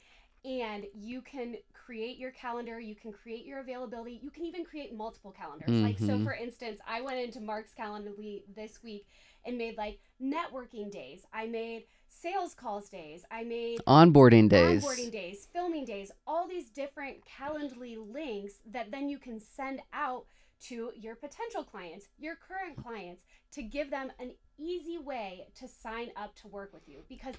and 0.43 0.85
you 0.95 1.21
can 1.21 1.57
create 1.73 2.17
your 2.17 2.31
calendar. 2.31 2.79
You 2.79 2.95
can 2.95 3.11
create 3.13 3.45
your 3.45 3.59
availability. 3.59 4.19
You 4.23 4.31
can 4.31 4.45
even 4.45 4.65
create 4.65 4.93
multiple 4.95 5.31
calendars. 5.31 5.69
Like 5.71 5.99
so, 5.99 6.17
Mhm. 6.17 6.23
for 6.23 6.33
instance, 6.33 6.79
I 6.87 7.01
went 7.01 7.19
into 7.19 7.39
Mark's 7.39 7.73
Calendly 7.75 8.43
this 8.55 8.81
week 8.83 9.05
and 9.45 9.57
made 9.57 9.77
like 9.77 9.99
networking 10.21 10.91
days. 10.91 11.25
I 11.31 11.45
made 11.45 11.85
sales 12.21 12.53
calls 12.53 12.89
days. 12.89 13.25
I 13.31 13.43
made 13.43 13.79
Onboarding 13.87 14.49
days. 14.49 14.83
onboarding 14.83 15.11
days, 15.11 15.47
filming 15.51 15.85
days, 15.85 16.11
all 16.25 16.47
these 16.47 16.69
different 16.69 17.17
Calendly 17.25 17.97
links 18.11 18.55
that 18.71 18.91
then 18.91 19.09
you 19.09 19.17
can 19.17 19.39
send 19.39 19.81
out 19.93 20.25
to 20.67 20.91
your 20.95 21.15
potential 21.15 21.63
clients, 21.63 22.07
your 22.17 22.35
current 22.35 22.77
clients, 22.81 23.23
to 23.51 23.61
give 23.61 23.89
them 23.89 24.11
an 24.19 24.31
easy 24.57 24.97
way 24.97 25.47
to 25.55 25.67
sign 25.67 26.11
up 26.15 26.33
to 26.35 26.47
work 26.47 26.73
with 26.73 26.87
you. 26.87 26.99
Because 27.09 27.35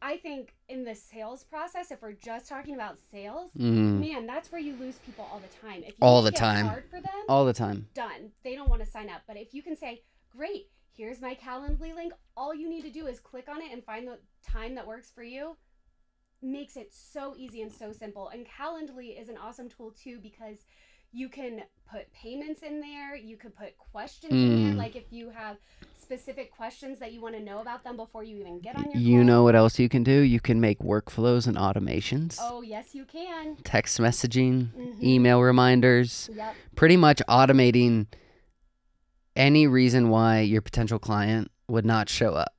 I 0.00 0.16
think 0.18 0.54
in 0.68 0.84
the 0.84 0.94
sales 0.94 1.42
process, 1.42 1.90
if 1.90 2.02
we're 2.02 2.12
just 2.12 2.46
talking 2.48 2.74
about 2.74 2.98
sales, 3.10 3.50
Mm. 3.58 3.98
man, 3.98 4.26
that's 4.26 4.52
where 4.52 4.60
you 4.60 4.76
lose 4.76 4.98
people 4.98 5.26
all 5.32 5.40
the 5.40 5.66
time. 5.66 5.82
If 5.82 5.88
you 5.98 6.02
All 6.02 6.22
the 6.22 6.30
time. 6.30 6.66
hard 6.66 6.84
for 6.88 7.00
them, 7.00 7.24
All 7.28 7.44
the 7.44 7.52
time. 7.54 7.88
done. 7.94 8.32
They 8.44 8.54
don't 8.54 8.68
want 8.68 8.84
to 8.84 8.88
sign 8.88 9.08
up. 9.10 9.22
But 9.26 9.36
if 9.38 9.54
you 9.54 9.62
can 9.62 9.74
say, 9.74 10.02
great, 10.30 10.70
here's 10.98 11.20
my 11.20 11.34
Calendly 11.34 11.94
link, 11.94 12.12
all 12.36 12.52
you 12.52 12.68
need 12.68 12.82
to 12.82 12.90
do 12.90 13.06
is 13.06 13.20
click 13.20 13.48
on 13.48 13.62
it 13.62 13.72
and 13.72 13.84
find 13.84 14.06
the 14.06 14.18
time 14.46 14.74
that 14.74 14.86
works 14.86 15.10
for 15.14 15.22
you, 15.22 15.56
makes 16.42 16.76
it 16.76 16.92
so 16.92 17.34
easy 17.38 17.62
and 17.62 17.72
so 17.72 17.92
simple. 17.92 18.28
And 18.28 18.44
Calendly 18.44 19.18
is 19.18 19.28
an 19.28 19.36
awesome 19.38 19.68
tool 19.68 19.92
too 19.92 20.18
because 20.20 20.66
you 21.12 21.28
can 21.28 21.62
put 21.90 22.12
payments 22.12 22.62
in 22.62 22.80
there, 22.80 23.14
you 23.16 23.36
could 23.36 23.54
put 23.56 23.78
questions 23.78 24.32
in 24.32 24.56
there, 24.56 24.74
Mm. 24.74 24.76
like 24.76 24.96
if 24.96 25.10
you 25.10 25.30
have 25.30 25.56
specific 25.96 26.50
questions 26.50 26.98
that 26.98 27.12
you 27.12 27.20
want 27.20 27.34
to 27.36 27.40
know 27.42 27.60
about 27.60 27.84
them 27.84 27.96
before 27.96 28.24
you 28.24 28.36
even 28.38 28.58
get 28.60 28.76
on 28.76 28.90
your 28.90 29.00
You 29.00 29.18
call. 29.18 29.24
know 29.26 29.42
what 29.44 29.54
else 29.54 29.78
you 29.78 29.88
can 29.88 30.02
do? 30.02 30.20
You 30.20 30.40
can 30.40 30.60
make 30.60 30.80
workflows 30.80 31.46
and 31.46 31.56
automations, 31.56 32.36
Oh, 32.40 32.60
yes, 32.62 32.92
you 32.94 33.04
can. 33.04 33.56
text 33.62 33.98
messaging, 34.00 34.72
Mhm. 34.74 35.02
email 35.02 35.40
reminders, 35.42 36.28
Yep. 36.34 36.56
pretty 36.74 36.96
much 36.96 37.22
automating 37.28 38.06
any 39.38 39.66
reason 39.66 40.10
why 40.10 40.40
your 40.40 40.60
potential 40.60 40.98
client 40.98 41.50
would 41.68 41.86
not 41.86 42.08
show 42.10 42.34
up. 42.34 42.52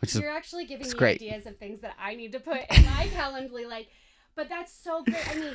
Which 0.00 0.14
is 0.14 0.20
You're 0.20 0.30
actually 0.30 0.64
giving 0.66 0.86
me 0.86 0.92
great. 0.92 1.16
ideas 1.20 1.46
of 1.46 1.56
things 1.58 1.80
that 1.80 1.96
I 1.98 2.14
need 2.14 2.30
to 2.32 2.40
put 2.40 2.58
in 2.70 2.84
my 2.84 3.08
Calendly. 3.16 3.66
Like, 3.68 3.88
but 4.36 4.48
that's 4.48 4.72
so 4.72 5.02
great. 5.02 5.28
I 5.28 5.34
mean, 5.34 5.54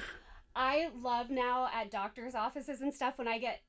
I 0.55 0.89
love 1.01 1.29
now 1.29 1.69
at 1.73 1.89
doctors' 1.91 2.35
offices 2.35 2.81
and 2.81 2.93
stuff 2.93 3.17
when 3.17 3.27
I 3.29 3.37
get 3.37 3.61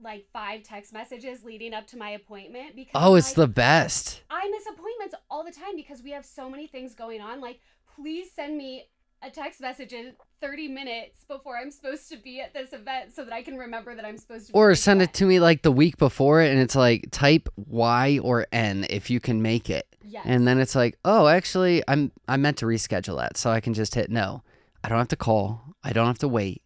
like 0.00 0.26
five 0.32 0.62
text 0.64 0.92
messages 0.92 1.44
leading 1.44 1.72
up 1.72 1.86
to 1.88 1.96
my 1.96 2.10
appointment 2.10 2.76
because 2.76 2.92
Oh, 2.94 3.14
it's 3.14 3.28
like, 3.30 3.36
the 3.36 3.48
best. 3.48 4.22
I 4.28 4.48
miss 4.50 4.64
appointments 4.66 5.14
all 5.30 5.44
the 5.44 5.50
time 5.52 5.76
because 5.76 6.02
we 6.02 6.10
have 6.10 6.24
so 6.26 6.50
many 6.50 6.66
things 6.66 6.94
going 6.94 7.20
on. 7.20 7.40
Like, 7.40 7.60
please 7.96 8.30
send 8.34 8.58
me 8.58 8.84
a 9.22 9.30
text 9.30 9.60
message 9.60 9.94
30 10.42 10.68
minutes 10.68 11.24
before 11.28 11.56
I'm 11.56 11.70
supposed 11.70 12.10
to 12.10 12.16
be 12.16 12.40
at 12.40 12.52
this 12.52 12.72
event 12.72 13.14
so 13.14 13.24
that 13.24 13.32
I 13.32 13.42
can 13.42 13.56
remember 13.56 13.94
that 13.94 14.04
I'm 14.04 14.18
supposed 14.18 14.48
to 14.48 14.52
be 14.52 14.58
Or 14.58 14.74
send 14.74 15.00
it 15.00 15.14
to 15.14 15.24
me 15.24 15.38
like 15.38 15.62
the 15.62 15.70
week 15.72 15.96
before 15.96 16.40
and 16.40 16.58
it's 16.58 16.74
like 16.74 17.06
type 17.12 17.48
Y 17.56 18.18
or 18.22 18.46
N 18.52 18.84
if 18.90 19.08
you 19.08 19.20
can 19.20 19.40
make 19.40 19.70
it. 19.70 19.86
Yes. 20.04 20.24
And 20.26 20.46
then 20.46 20.58
it's 20.58 20.74
like, 20.74 20.98
oh, 21.04 21.28
actually, 21.28 21.82
I'm 21.86 22.10
I 22.28 22.36
meant 22.36 22.58
to 22.58 22.66
reschedule 22.66 23.18
that, 23.18 23.36
so 23.36 23.50
I 23.50 23.60
can 23.60 23.72
just 23.72 23.94
hit 23.94 24.10
no. 24.10 24.42
I 24.84 24.88
don't 24.88 24.98
have 24.98 25.08
to 25.08 25.16
call. 25.16 25.62
I 25.84 25.92
don't 25.92 26.06
have 26.08 26.18
to 26.18 26.28
wait. 26.28 26.60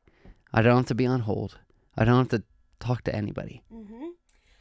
I 0.52 0.62
don't 0.62 0.76
have 0.78 0.86
to 0.86 0.94
be 0.94 1.06
on 1.06 1.20
hold. 1.20 1.58
I 1.96 2.04
don't 2.04 2.16
have 2.16 2.40
to 2.40 2.42
talk 2.80 3.02
to 3.04 3.14
anybody. 3.14 3.62
hmm 3.70 4.05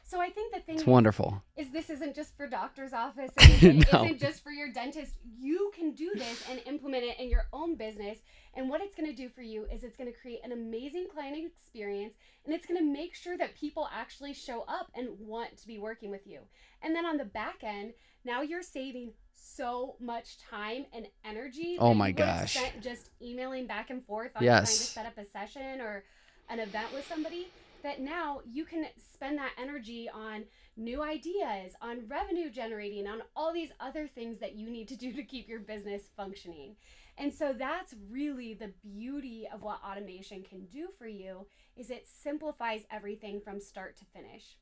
So 0.08 0.22
I 0.22 0.30
think 0.30 0.54
the 0.54 0.60
thing 0.60 0.76
It's 0.76 0.84
is, 0.84 0.88
wonderful. 0.88 1.42
is 1.58 1.72
this 1.72 1.90
isn't 1.90 2.16
just 2.16 2.38
for 2.38 2.46
doctor's 2.48 2.94
office. 2.94 3.32
It 3.38 3.64
isn't, 3.64 3.92
No. 3.92 4.04
isn't 4.06 4.20
just 4.20 4.44
for 4.44 4.52
your 4.52 4.72
dentist. 4.72 5.14
You 5.40 5.72
can 5.76 5.94
do 5.94 6.12
this 6.16 6.44
and 6.48 6.62
implement 6.68 7.04
it 7.06 7.20
in 7.20 7.28
your 7.28 7.48
own 7.52 7.76
business. 7.76 8.20
And 8.54 8.70
what 8.70 8.82
it's 8.82 8.94
going 8.96 9.10
to 9.10 9.16
do 9.16 9.30
for 9.30 9.42
you 9.42 9.66
is 9.74 9.84
it's 9.84 9.98
going 9.98 10.12
to 10.12 10.18
create 10.18 10.42
an 10.44 10.52
amazing 10.52 11.08
client 11.12 11.38
experience 11.44 12.14
and 12.46 12.54
it's 12.54 12.68
going 12.68 12.80
to 12.80 12.86
make 12.86 13.16
sure 13.16 13.36
that 13.40 13.56
people 13.56 13.90
actually 13.92 14.34
show 14.34 14.62
up 14.68 14.92
and 14.94 15.08
want 15.20 15.58
to 15.58 15.66
be 15.68 15.80
working 15.80 16.12
with 16.12 16.28
you. 16.28 16.42
And 16.84 16.96
then 16.96 17.08
on 17.08 17.18
the 17.18 17.26
back 17.26 17.64
end, 17.64 17.94
now 18.24 18.44
you're 18.44 18.62
saving 18.62 19.12
so 19.34 19.96
much 20.00 20.38
time 20.38 20.86
and 20.94 21.08
energy. 21.26 21.78
Oh 21.80 21.96
my 21.96 22.12
gosh. 22.12 22.54
spent 22.58 22.80
just 22.80 23.10
emailing 23.24 23.66
back 23.66 23.90
and 23.90 24.06
forth 24.06 24.32
on 24.36 24.44
Yes. 24.44 24.66
trying 24.66 24.78
to 24.78 24.84
set 24.84 25.06
up 25.08 25.18
a 25.18 25.26
session 25.26 25.82
or 25.82 26.04
an 26.50 26.60
event 26.60 26.94
with 26.94 27.08
somebody 27.08 27.48
that 27.86 28.02
now 28.02 28.42
you 28.52 28.66
can 28.66 28.88
spend 28.98 29.38
that 29.38 29.52
energy 29.62 30.10
on 30.12 30.44
new 30.76 31.04
ideas, 31.04 31.74
on 31.84 32.08
revenue 32.08 32.50
generating, 32.50 33.06
on 33.08 33.22
all 33.36 33.54
these 33.54 33.70
other 33.80 34.08
things 34.08 34.40
that 34.40 34.56
you 34.56 34.72
need 34.72 34.88
to 34.88 34.96
do 34.96 35.14
to 35.14 35.24
keep 35.24 35.48
your 35.48 35.60
business 35.60 36.10
functioning. 36.18 36.76
And 37.20 37.32
so 37.32 37.54
that's 37.54 37.94
really 38.10 38.56
the 38.56 38.74
beauty 38.84 39.48
of 39.54 39.62
what 39.62 39.80
automation 39.86 40.42
can 40.42 40.66
do 40.66 40.88
for 40.98 41.06
you 41.06 41.46
is 41.78 41.92
it 41.92 42.08
simplifies 42.08 42.82
everything 42.92 43.40
from 43.40 43.60
start 43.60 43.96
to 43.98 44.06
finish. 44.06 44.58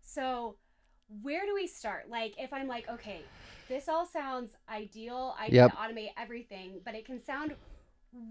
So 0.00 0.54
where 1.20 1.44
do 1.44 1.54
we 1.54 1.66
start? 1.66 2.08
Like 2.08 2.34
if 2.38 2.52
I'm 2.52 2.68
like, 2.68 2.88
okay, 2.88 3.22
this 3.68 3.88
all 3.88 4.06
sounds 4.06 4.52
ideal. 4.68 5.34
I 5.36 5.48
Yep. 5.48 5.52
need 5.52 5.70
to 5.70 5.76
automate 5.76 6.12
everything, 6.16 6.80
but 6.84 6.94
it 6.94 7.04
can 7.06 7.22
sound 7.24 7.56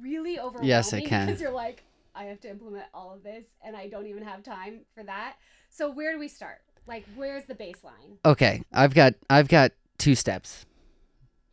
really 0.02 0.40
overwhelming 0.40 0.70
Yes, 0.70 0.94
it 0.94 1.06
can. 1.06 1.28
because 1.28 1.42
you're 1.42 1.52
like, 1.52 1.84
I 2.14 2.26
have 2.26 2.40
to 2.42 2.50
implement 2.50 2.86
all 2.94 3.14
of 3.14 3.24
this 3.24 3.46
and 3.64 3.76
I 3.76 3.88
don't 3.88 4.08
even 4.08 4.24
have 4.24 4.44
time 4.44 4.82
for 4.94 5.04
that. 5.04 5.36
So 5.70 5.90
where 5.90 6.14
do 6.14 6.20
we 6.20 6.28
start? 6.28 6.60
Like 6.88 7.06
where's 7.16 7.46
the 7.46 7.56
baseline? 7.56 8.18
Okay, 8.26 8.64
I've 8.74 8.94
got 8.94 9.14
I've 9.30 9.48
got 9.48 9.72
two 9.98 10.16
steps, 10.16 10.66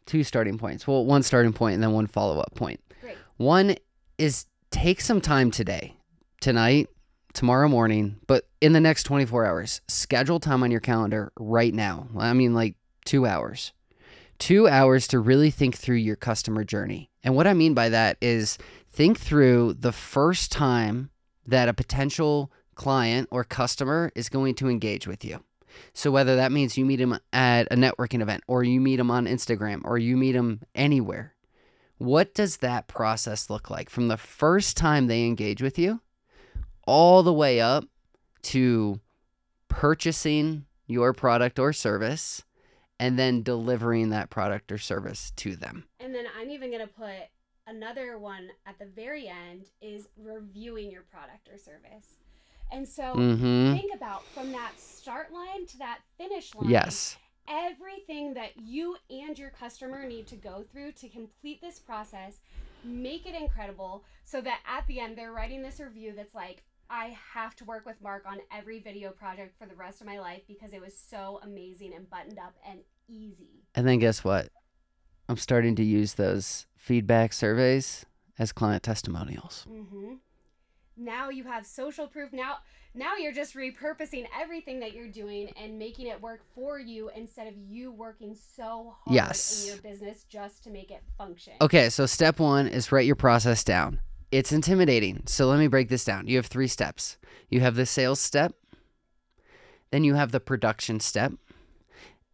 two 0.07 0.25
starting 0.25 0.59
points. 0.59 0.87
Well, 0.87 1.05
one 1.05 1.23
starting 1.23 1.53
point 1.53 1.75
and 1.75 1.83
then 1.83 1.93
one 1.93 2.07
follow 2.07 2.41
up 2.41 2.55
point. 2.55 2.81
Great. 3.01 3.17
One 3.37 3.77
is 4.17 4.47
take 4.71 5.01
some 5.01 5.21
time 5.21 5.51
today, 5.51 5.97
tonight, 6.41 6.89
tomorrow 7.33 7.69
morning, 7.69 8.17
but 8.27 8.49
in 8.61 8.73
the 8.73 8.81
next 8.81 9.05
24 9.05 9.47
hours, 9.47 9.81
schedule 9.87 10.41
time 10.41 10.63
on 10.63 10.71
your 10.71 10.81
calendar 10.81 11.33
right 11.39 11.73
now. 11.73 12.09
I 12.17 12.33
mean, 12.33 12.55
like 12.55 12.75
two 13.05 13.27
hours. 13.27 13.73
Two 14.39 14.69
hours 14.69 15.09
to 15.09 15.19
really 15.19 15.51
think 15.51 15.77
through 15.77 15.97
your 15.97 16.17
customer 16.17 16.63
journey. 16.63 17.11
And 17.25 17.35
what 17.35 17.47
I 17.47 17.55
mean 17.55 17.75
by 17.75 17.89
that 17.89 18.17
is 18.21 18.57
think 18.91 19.19
through 19.19 19.75
the 19.75 19.93
first 19.93 20.51
time 20.51 21.11
that 21.47 21.69
a 21.69 21.75
potential 21.75 22.53
client 22.75 23.29
or 23.31 23.45
customer 23.45 24.13
is 24.15 24.29
going 24.29 24.55
to 24.57 24.69
engage 24.69 25.07
with 25.07 25.25
you. 25.25 25.43
So 25.93 26.11
whether 26.11 26.37
that 26.37 26.53
means 26.53 26.79
you 26.79 26.85
meet 26.85 26.97
them 26.97 27.19
at 27.33 27.67
a 27.71 27.77
networking 27.77 28.23
event 28.23 28.43
or 28.47 28.65
you 28.65 28.81
meet 28.81 28.97
them 28.97 29.11
on 29.11 29.27
Instagram 29.27 29.83
or 29.85 29.99
you 29.99 30.17
meet 30.17 30.33
them 30.33 30.63
anywhere, 30.75 31.35
what 31.99 32.35
does 32.35 32.59
that 32.59 32.87
process 32.87 33.51
look 33.51 33.71
like 33.71 33.91
from 33.91 34.09
the 34.09 34.17
first 34.17 34.77
time 34.77 35.07
they 35.07 35.25
engage 35.25 35.61
with 35.61 35.79
you 35.79 36.01
all 36.87 37.23
the 37.23 37.33
way 37.33 37.61
up 37.61 37.85
to 38.43 39.01
purchasing 39.69 40.65
your 40.87 41.13
product 41.13 41.59
or 41.59 41.73
service 41.73 42.45
and 43.01 43.19
then 43.19 43.43
delivering 43.43 44.11
that 44.11 44.31
product 44.31 44.73
or 44.73 44.79
service 44.79 45.33
to 45.37 45.57
them? 45.57 45.85
And 46.01 46.15
then 46.15 46.25
I'm 46.39 46.51
even 46.51 46.71
going 46.71 46.87
to 46.87 46.93
put 46.93 47.29
another 47.69 48.19
one 48.19 48.49
at 48.67 48.79
the 48.79 48.87
very 48.87 49.29
end 49.29 49.67
is 49.81 50.09
reviewing 50.17 50.91
your 50.91 51.03
product 51.03 51.49
or 51.53 51.59
service. 51.59 52.17
And 52.73 52.87
so 52.87 53.15
Mhm. 53.15 53.75
think 53.79 53.95
about 53.95 54.23
from 54.35 54.51
that 54.53 54.79
start 54.79 55.33
line 55.33 55.67
to 55.67 55.79
that 55.79 56.01
finish 56.17 56.55
line. 56.55 56.71
Yes. 56.71 57.17
everything 57.51 58.35
that 58.35 58.55
you 58.59 58.95
and 59.09 59.39
your 59.39 59.49
customer 59.49 60.05
need 60.07 60.27
to 60.27 60.37
go 60.37 60.63
through 60.71 60.93
to 60.93 61.09
complete 61.09 61.63
this 61.63 61.79
process, 61.79 62.41
make 62.85 63.25
it 63.25 63.35
incredible 63.35 64.05
so 64.25 64.43
that 64.43 64.61
at 64.67 64.87
the 64.87 65.01
end 65.01 65.17
they're 65.17 65.33
writing 65.33 65.63
this 65.63 65.81
review 65.81 66.13
that's 66.15 66.35
like, 66.35 66.63
I 66.91 67.17
have 67.33 67.57
to 67.57 67.65
work 67.65 67.87
with 67.87 68.03
Mark 68.03 68.27
on 68.27 68.41
every 68.53 68.81
video 68.81 69.13
project 69.13 69.57
for 69.59 69.67
the 69.67 69.75
rest 69.75 70.03
of 70.03 70.07
my 70.07 70.19
life 70.21 70.43
because 70.47 70.75
it 70.75 70.81
was 70.83 70.95
so 70.95 71.41
amazing 71.43 71.95
and 71.95 72.09
buttoned 72.11 72.39
up 72.39 72.55
and 72.69 72.81
easy. 73.09 73.65
And 73.75 73.89
then 73.89 73.99
guess 73.99 74.23
what? 74.23 74.51
I'm 75.29 75.37
starting 75.37 75.75
to 75.77 75.85
use 75.85 76.15
those 76.15 76.67
feedback 76.77 77.33
surveys 77.33 78.07
as 78.39 78.53
client 78.53 78.83
testimonials. 78.83 79.67
Mm-hmm. 79.71 80.15
Now 80.97 81.29
you 81.29 81.45
have 81.45 81.67
social 81.67 82.07
proof. 82.07 82.33
Now, 82.33 82.57
now 82.95 83.17
you're 83.17 83.33
just 83.33 83.55
repurposing 83.55 84.27
everything 84.41 84.81
that 84.81 84.95
you're 84.95 85.09
doing 85.09 85.51
and 85.57 85.79
making 85.79 86.07
it 86.07 86.21
work 86.21 86.41
for 86.55 86.79
you 86.81 87.11
instead 87.15 87.47
of 87.47 87.55
you 87.57 87.93
working 87.93 88.35
so 88.35 88.95
hard 89.05 89.15
Yes. 89.15 89.63
in 89.63 89.69
your 89.75 89.83
business 89.83 90.25
just 90.25 90.65
to 90.65 90.71
make 90.71 90.91
it 90.91 91.03
function. 91.17 91.53
Okay, 91.61 91.91
so 91.91 92.07
step 92.07 92.41
one 92.41 92.67
is 92.67 92.91
write 92.91 93.07
your 93.07 93.17
process 93.17 93.63
down. 93.63 94.01
It's 94.33 94.53
intimidating. 94.53 95.23
So 95.27 95.47
let 95.47 95.59
me 95.59 95.69
break 95.69 95.89
this 95.89 96.05
down. 96.05 96.27
You 96.27 96.37
have 96.37 96.47
three 96.47 96.69
steps 96.69 97.17
you 97.51 97.61
have 97.61 97.77
the 97.77 97.87
sales 97.87 98.21
step, 98.21 98.53
then 99.91 100.05
you 100.05 100.15
have 100.15 100.33
the 100.33 100.41
production 100.41 101.01
step, 101.01 101.33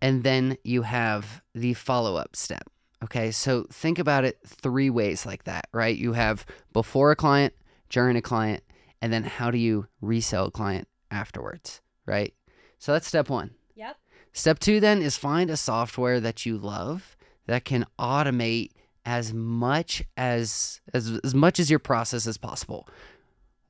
and 0.02 0.24
then 0.24 0.56
you 0.64 0.82
have 0.82 1.42
the 1.54 1.74
follow 1.74 2.16
up 2.16 2.34
step. 2.34 2.68
Okay, 3.02 3.30
so 3.30 3.66
think 3.70 3.98
about 3.98 4.24
it 4.24 4.38
three 4.46 4.88
ways 4.88 5.26
like 5.26 5.44
that, 5.44 5.66
right? 5.72 5.96
You 5.96 6.12
have 6.14 6.46
before 6.72 7.10
a 7.10 7.16
client, 7.16 7.52
during 7.90 8.16
a 8.16 8.22
client, 8.22 8.62
and 9.02 9.12
then 9.12 9.24
how 9.24 9.50
do 9.50 9.58
you 9.58 9.86
resell 10.00 10.46
a 10.46 10.50
client 10.50 10.88
afterwards, 11.10 11.80
right? 12.06 12.32
So 12.78 12.92
that's 12.92 13.06
step 13.06 13.28
one. 13.28 13.50
Yep. 13.74 13.96
Step 14.32 14.58
two 14.58 14.80
then 14.80 15.02
is 15.02 15.16
find 15.16 15.50
a 15.50 15.56
software 15.56 16.18
that 16.20 16.46
you 16.46 16.56
love 16.56 17.16
that 17.46 17.64
can 17.64 17.84
automate 17.98 18.70
as 19.04 19.34
much 19.34 20.02
as 20.16 20.80
as, 20.94 21.20
as 21.22 21.34
much 21.34 21.60
as 21.60 21.68
your 21.68 21.78
process 21.78 22.26
as 22.26 22.38
possible. 22.38 22.88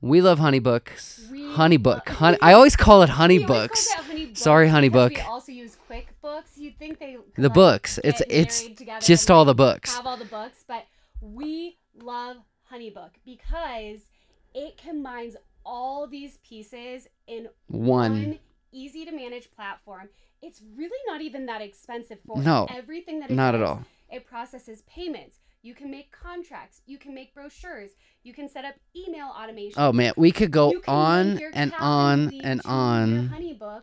We 0.01 0.21
love 0.21 0.39
Honeybooks. 0.39 1.29
We 1.31 1.41
Honeybook. 1.43 2.07
love- 2.07 2.07
Honey, 2.19 2.37
I 2.41 2.53
always 2.53 2.75
call 2.75 3.01
it 3.01 3.07
We 3.07 3.13
always 3.13 3.45
call 3.45 3.57
Honeybooks. 3.57 3.87
Honeybook 3.87 4.37
Sorry, 4.37 4.67
because 4.67 4.81
Honeybook. 4.83 5.09
We 5.15 5.21
also 5.21 5.51
use 5.51 5.77
QuickBooks. 5.89 6.57
You'd 6.57 6.77
think 6.77 6.99
they 6.99 7.17
The 7.35 7.43
like, 7.43 7.53
books. 7.53 7.99
It's 8.03 8.21
it's 8.29 8.63
together 8.63 9.05
just 9.05 9.29
all 9.29 9.45
the 9.45 9.55
books. 9.55 9.95
Have 9.95 10.07
all 10.07 10.17
the 10.17 10.25
books, 10.25 10.63
but 10.67 10.85
we 11.21 11.77
love 12.01 12.37
Honeybook 12.71 13.11
because 13.25 13.99
it 14.53 14.77
combines 14.77 15.35
all 15.65 16.07
these 16.07 16.37
pieces 16.47 17.07
in 17.27 17.49
One. 17.67 18.11
one 18.11 18.39
easy 18.71 19.05
to 19.05 19.11
manage 19.11 19.51
platform. 19.51 20.09
It's 20.41 20.61
really 20.75 20.99
not 21.07 21.21
even 21.21 21.45
that 21.47 21.61
expensive 21.61 22.19
for 22.25 22.37
No, 22.37 22.67
everything 22.69 23.19
that 23.21 23.31
it 23.31 23.33
Not 23.33 23.55
at 23.55 23.61
all. 23.61 23.85
It 24.11 24.25
processes 24.25 24.83
payments. 24.83 25.39
You 25.63 25.73
can 25.73 25.89
make 25.89 26.11
contracts. 26.11 26.81
You 26.85 26.99
can 26.99 27.15
make 27.15 27.33
brochures. 27.33 27.91
You 28.21 28.33
can 28.33 28.47
set 28.47 28.65
up 28.65 28.75
email 28.95 29.33
automation. 29.35 29.81
Oh 29.81 29.91
man, 29.91 30.13
we 30.15 30.31
could 30.31 30.51
go 30.51 30.73
on 30.87 31.39
and 31.53 31.73
on 31.79 32.31
and 32.43 32.61
on 32.65 33.31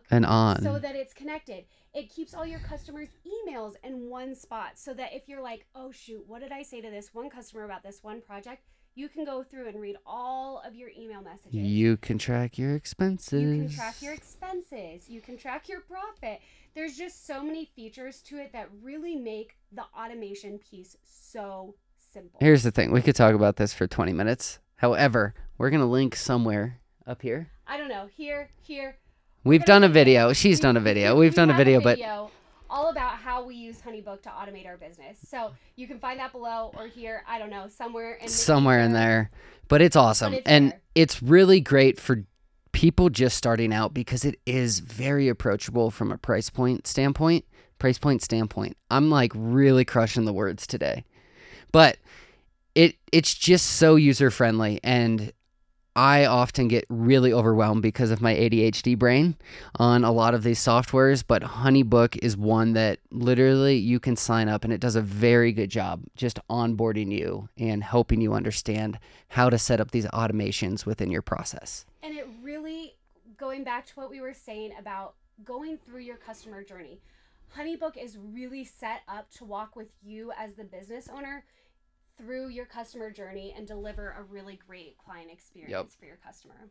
and 0.09 0.25
on. 0.25 0.61
so 0.63 0.79
that 0.79 0.95
it's 0.95 1.13
connected. 1.13 1.65
It 1.93 2.09
keeps 2.09 2.33
all 2.33 2.45
your 2.45 2.59
customers' 2.59 3.09
emails 3.23 3.73
in 3.83 4.09
one 4.09 4.33
spot 4.33 4.79
so 4.79 4.95
that 4.95 5.13
if 5.13 5.27
you're 5.27 5.43
like, 5.43 5.67
oh 5.75 5.91
shoot, 5.91 6.23
what 6.25 6.41
did 6.41 6.51
I 6.51 6.63
say 6.63 6.81
to 6.81 6.89
this 6.89 7.13
one 7.13 7.29
customer 7.29 7.65
about 7.65 7.83
this 7.83 7.99
one 8.01 8.19
project? 8.19 8.63
You 8.95 9.09
can 9.09 9.25
go 9.25 9.43
through 9.43 9.67
and 9.67 9.79
read 9.79 9.97
all 10.05 10.61
of 10.65 10.75
your 10.75 10.89
email 10.89 11.21
messages. 11.21 11.53
You 11.53 11.97
can 11.97 12.17
track 12.17 12.57
your 12.57 12.75
expenses. 12.75 13.41
You 13.41 13.65
can 13.65 13.69
track 13.69 14.01
your 14.01 14.13
expenses. 14.13 15.07
You 15.07 15.21
can 15.21 15.37
track 15.37 15.69
your 15.69 15.81
profit. 15.81 16.41
There's 16.73 16.97
just 16.97 17.27
so 17.27 17.43
many 17.43 17.65
features 17.75 18.21
to 18.23 18.37
it 18.37 18.53
that 18.53 18.69
really 18.81 19.15
make 19.15 19.57
the 19.71 19.83
automation 19.95 20.57
piece 20.59 20.97
so 21.03 21.75
simple. 22.11 22.39
Here's 22.39 22.63
the 22.63 22.71
thing. 22.71 22.91
We 22.91 23.03
could 23.03 23.15
talk 23.15 23.35
about 23.35 23.57
this 23.57 23.73
for 23.73 23.85
20 23.85 24.13
minutes. 24.13 24.57
However, 24.77 25.35
we're 25.59 25.69
going 25.69 25.79
to 25.81 25.87
link 25.87 26.15
somewhere 26.15 26.79
up 27.05 27.21
here. 27.21 27.51
I 27.67 27.77
don't 27.77 27.89
know. 27.89 28.07
Here, 28.15 28.49
here. 28.61 28.97
We've 29.43 29.65
done 29.65 29.83
a 29.83 29.89
video. 29.89 30.33
She's 30.33 30.59
done 30.59 30.77
a 30.77 30.79
video. 30.79 31.15
we 31.15 31.21
We've 31.21 31.35
done 31.35 31.49
a 31.49 31.53
video, 31.53 31.81
but 31.81 31.99
all 32.69 32.89
about 32.89 33.17
how 33.17 33.43
we 33.43 33.55
use 33.55 33.79
HoneyBook 33.81 34.23
to 34.23 34.29
automate 34.29 34.65
our 34.65 34.77
business. 34.77 35.17
So 35.27 35.51
you 35.75 35.87
can 35.87 35.99
find 35.99 36.19
that 36.19 36.31
below 36.31 36.71
or 36.75 36.87
here. 36.87 37.23
I 37.27 37.37
don't 37.37 37.49
know, 37.49 37.67
somewhere 37.67 38.13
in 38.15 38.27
somewhere 38.27 38.79
in 38.79 38.93
there. 38.93 39.29
But 39.67 39.81
it's 39.81 39.95
awesome. 39.95 40.33
it's 40.33 40.47
and 40.47 40.71
there. 40.71 40.81
it's 40.95 41.21
really 41.21 41.61
great 41.61 41.99
for 41.99 42.25
people 42.71 43.09
just 43.09 43.37
starting 43.37 43.73
out 43.73 43.93
because 43.93 44.25
it 44.25 44.39
is 44.45 44.79
very 44.79 45.29
approachable 45.29 45.91
from 45.91 46.11
a 46.11 46.17
price 46.17 46.49
point 46.49 46.87
standpoint. 46.87 47.45
Price 47.79 47.99
point 47.99 48.21
standpoint. 48.21 48.77
I'm 48.89 49.09
like 49.09 49.31
really 49.35 49.85
crushing 49.85 50.25
the 50.25 50.33
words 50.33 50.65
today. 50.65 51.05
But 51.71 51.97
it 52.75 52.95
it's 53.11 53.33
just 53.33 53.65
so 53.67 53.95
user 53.95 54.31
friendly 54.31 54.79
and 54.83 55.31
I 55.95 56.25
often 56.25 56.67
get 56.67 56.85
really 56.89 57.31
overwhelmed 57.31 57.83
because 57.83 58.09
of 58.09 58.19
my 58.19 58.33
ADHD 58.33 58.97
brain 58.97 59.35
on 59.75 60.03
a 60.03 60.11
lot 60.11 60.33
of 60.33 60.41
these 60.41 60.59
softwares, 60.59 61.23
but 61.25 61.43
Honeybook 61.43 62.17
is 62.17 62.35
one 62.35 62.73
that 62.73 62.99
literally 63.11 63.77
you 63.77 63.99
can 63.99 64.15
sign 64.15 64.49
up 64.49 64.63
and 64.63 64.73
it 64.73 64.79
does 64.79 64.95
a 64.95 65.01
very 65.01 65.51
good 65.51 65.69
job 65.69 66.03
just 66.15 66.39
onboarding 66.49 67.11
you 67.11 67.47
and 67.57 67.83
helping 67.83 68.21
you 68.21 68.33
understand 68.33 68.97
how 69.29 69.51
to 69.51 69.59
set 69.59 69.79
up 69.79 69.91
these 69.91 70.07
automations 70.07 70.85
within 70.85 71.11
your 71.11 71.21
process. 71.21 71.85
And 72.01 72.17
it 72.17 72.27
really, 72.41 72.95
going 73.37 73.63
back 73.63 73.85
to 73.87 73.93
what 73.93 74.09
we 74.09 74.19
were 74.19 74.33
saying 74.33 74.73
about 74.79 75.13
going 75.45 75.77
through 75.77 76.01
your 76.01 76.17
customer 76.17 76.63
journey, 76.63 77.01
Honeybook 77.55 78.03
is 78.03 78.17
really 78.17 78.63
set 78.63 79.01
up 79.07 79.29
to 79.33 79.45
walk 79.45 79.75
with 79.75 79.89
you 80.03 80.31
as 80.39 80.55
the 80.55 80.63
business 80.63 81.07
owner 81.07 81.45
through 82.23 82.49
your 82.49 82.65
customer 82.65 83.11
journey 83.11 83.53
and 83.57 83.67
deliver 83.67 84.15
a 84.17 84.23
really 84.23 84.59
great 84.67 84.97
client 84.97 85.29
experience 85.31 85.71
Yep. 85.71 85.91
for 85.99 86.05
your 86.05 86.17
customer. 86.17 86.69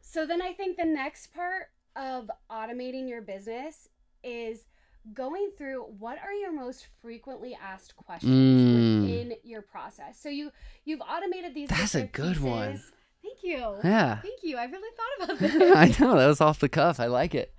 So 0.00 0.26
then 0.26 0.42
I 0.42 0.52
think 0.52 0.76
the 0.76 0.84
next 0.84 1.32
part 1.34 1.70
of 1.96 2.30
automating 2.50 3.08
your 3.08 3.22
business 3.22 3.88
is 4.22 4.66
going 5.12 5.50
through 5.56 5.82
what 5.98 6.18
are 6.22 6.32
your 6.32 6.52
most 6.52 6.88
frequently 7.02 7.56
asked 7.62 7.94
questions 7.96 8.32
Mm. 8.32 9.02
within 9.02 9.36
your 9.42 9.62
process. 9.62 10.18
So 10.20 10.28
you 10.28 10.50
you've 10.84 11.00
automated 11.02 11.54
these 11.54 11.68
That's 11.68 11.94
a 11.94 12.04
good 12.04 12.40
one. 12.40 12.80
Thank 13.22 13.42
you. 13.42 13.76
Yeah. 13.84 14.20
Thank 14.20 14.42
you. 14.42 14.56
I 14.58 14.64
really 14.64 14.88
thought 14.96 15.24
about 15.24 15.38
this. 15.58 15.72
I 16.00 16.04
know 16.04 16.16
that 16.16 16.26
was 16.26 16.40
off 16.40 16.58
the 16.58 16.68
cuff. 16.68 17.00
I 17.00 17.06
like 17.06 17.34
it. 17.34 17.54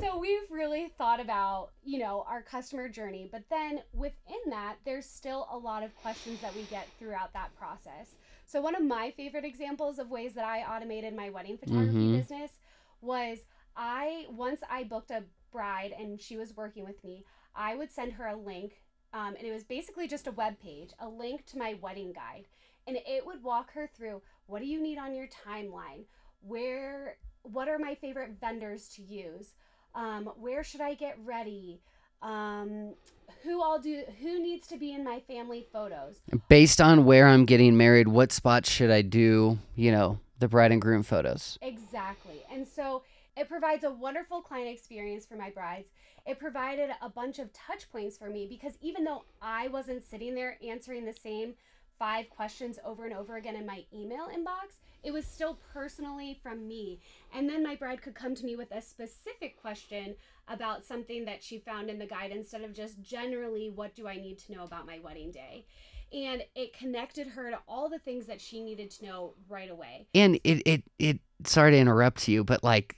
So 0.00 0.18
we've 0.18 0.50
really 0.50 0.88
thought 0.96 1.20
about, 1.20 1.70
you 1.84 1.98
know, 1.98 2.24
our 2.26 2.42
customer 2.42 2.88
journey, 2.88 3.28
but 3.30 3.42
then 3.50 3.82
within 3.92 4.40
that, 4.48 4.76
there's 4.84 5.06
still 5.06 5.46
a 5.50 5.56
lot 5.56 5.82
of 5.82 5.94
questions 5.96 6.40
that 6.40 6.54
we 6.54 6.62
get 6.64 6.88
throughout 6.98 7.32
that 7.34 7.54
process. 7.56 8.14
So 8.46 8.60
one 8.60 8.74
of 8.74 8.82
my 8.82 9.10
favorite 9.10 9.44
examples 9.44 9.98
of 9.98 10.10
ways 10.10 10.34
that 10.34 10.44
I 10.44 10.62
automated 10.62 11.14
my 11.14 11.30
wedding 11.30 11.58
photography 11.58 12.08
Mhm. 12.08 12.18
business 12.18 12.58
was 13.00 13.44
I 13.76 14.26
once 14.30 14.62
I 14.68 14.84
booked 14.84 15.10
a 15.10 15.24
bride 15.50 15.92
and 15.92 16.20
she 16.20 16.36
was 16.36 16.56
working 16.56 16.84
with 16.84 17.02
me, 17.04 17.24
I 17.54 17.74
would 17.74 17.90
send 17.90 18.12
her 18.14 18.26
a 18.26 18.36
link, 18.36 18.82
um, 19.12 19.36
and 19.36 19.46
it 19.46 19.52
was 19.52 19.64
basically 19.64 20.08
just 20.08 20.26
a 20.26 20.32
web 20.32 20.58
page, 20.58 20.92
a 20.98 21.08
link 21.08 21.44
to 21.46 21.58
my 21.58 21.74
wedding 21.74 22.12
guide, 22.12 22.48
and 22.86 22.96
it 22.96 23.24
would 23.26 23.42
walk 23.42 23.72
her 23.72 23.86
through 23.86 24.22
what 24.46 24.60
do 24.60 24.66
you 24.66 24.80
need 24.80 24.98
on 24.98 25.14
your 25.14 25.28
timeline, 25.28 26.06
where, 26.40 27.18
what 27.42 27.68
are 27.68 27.78
my 27.78 27.94
favorite 27.94 28.32
vendors 28.40 28.88
to 28.90 29.02
use, 29.02 29.54
um, 29.94 30.30
where 30.40 30.64
should 30.64 30.80
I 30.80 30.94
get 30.94 31.18
ready, 31.24 31.80
um, 32.22 32.94
who 33.42 33.62
all 33.62 33.78
do, 33.80 34.02
who 34.20 34.40
needs 34.40 34.66
to 34.68 34.76
be 34.76 34.92
in 34.92 35.04
my 35.04 35.20
family 35.20 35.66
photos, 35.72 36.20
Based 36.48 36.80
on 36.80 37.04
where 37.04 37.26
I'm 37.26 37.44
getting 37.44 37.76
married, 37.76 38.08
what 38.08 38.32
spots 38.32 38.70
should 38.70 38.90
I 38.90 39.02
do, 39.02 39.58
you 39.74 39.90
know, 39.92 40.18
the 40.38 40.48
bride 40.48 40.72
and 40.72 40.80
groom 40.80 41.02
photos? 41.02 41.58
Exactly. 41.62 42.42
And 42.50 42.66
so 42.66 43.02
it 43.36 43.48
provides 43.48 43.84
a 43.84 43.90
wonderful 43.90 44.42
client 44.42 44.68
experience 44.68 45.26
for 45.26 45.36
my 45.36 45.50
brides. 45.50 45.88
It 46.26 46.38
provided 46.38 46.90
a 47.00 47.08
bunch 47.08 47.38
of 47.38 47.52
touch 47.52 47.90
points 47.90 48.16
for 48.16 48.30
me 48.30 48.46
because 48.46 48.74
even 48.80 49.04
though 49.04 49.24
I 49.40 49.68
wasn't 49.68 50.04
sitting 50.04 50.34
there 50.34 50.56
answering 50.64 51.04
the 51.04 51.12
same 51.12 51.54
five 51.98 52.28
questions 52.30 52.78
over 52.84 53.04
and 53.04 53.14
over 53.14 53.36
again 53.36 53.56
in 53.56 53.66
my 53.66 53.84
email 53.94 54.28
inbox, 54.28 54.80
it 55.02 55.12
was 55.12 55.26
still 55.26 55.58
personally 55.72 56.38
from 56.42 56.66
me. 56.66 57.00
And 57.34 57.48
then 57.48 57.62
my 57.62 57.74
bride 57.74 58.02
could 58.02 58.14
come 58.14 58.34
to 58.34 58.44
me 58.44 58.56
with 58.56 58.70
a 58.72 58.80
specific 58.80 59.60
question 59.60 60.14
about 60.48 60.84
something 60.84 61.24
that 61.24 61.42
she 61.42 61.58
found 61.58 61.90
in 61.90 61.98
the 61.98 62.06
guide 62.06 62.30
instead 62.30 62.62
of 62.62 62.72
just 62.72 63.00
generally, 63.00 63.70
what 63.70 63.94
do 63.94 64.06
I 64.08 64.16
need 64.16 64.38
to 64.40 64.52
know 64.52 64.64
about 64.64 64.86
my 64.86 64.98
wedding 64.98 65.30
day? 65.30 65.66
And 66.12 66.42
it 66.54 66.76
connected 66.76 67.26
her 67.28 67.50
to 67.50 67.58
all 67.66 67.88
the 67.88 67.98
things 67.98 68.26
that 68.26 68.40
she 68.40 68.62
needed 68.62 68.90
to 68.92 69.06
know 69.06 69.34
right 69.48 69.70
away. 69.70 70.06
And 70.14 70.38
it 70.44 70.62
it 70.66 70.82
it 70.98 71.20
sorry 71.44 71.70
to 71.70 71.78
interrupt 71.78 72.28
you, 72.28 72.44
but 72.44 72.62
like 72.62 72.96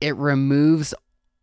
it 0.00 0.16
removes 0.16 0.94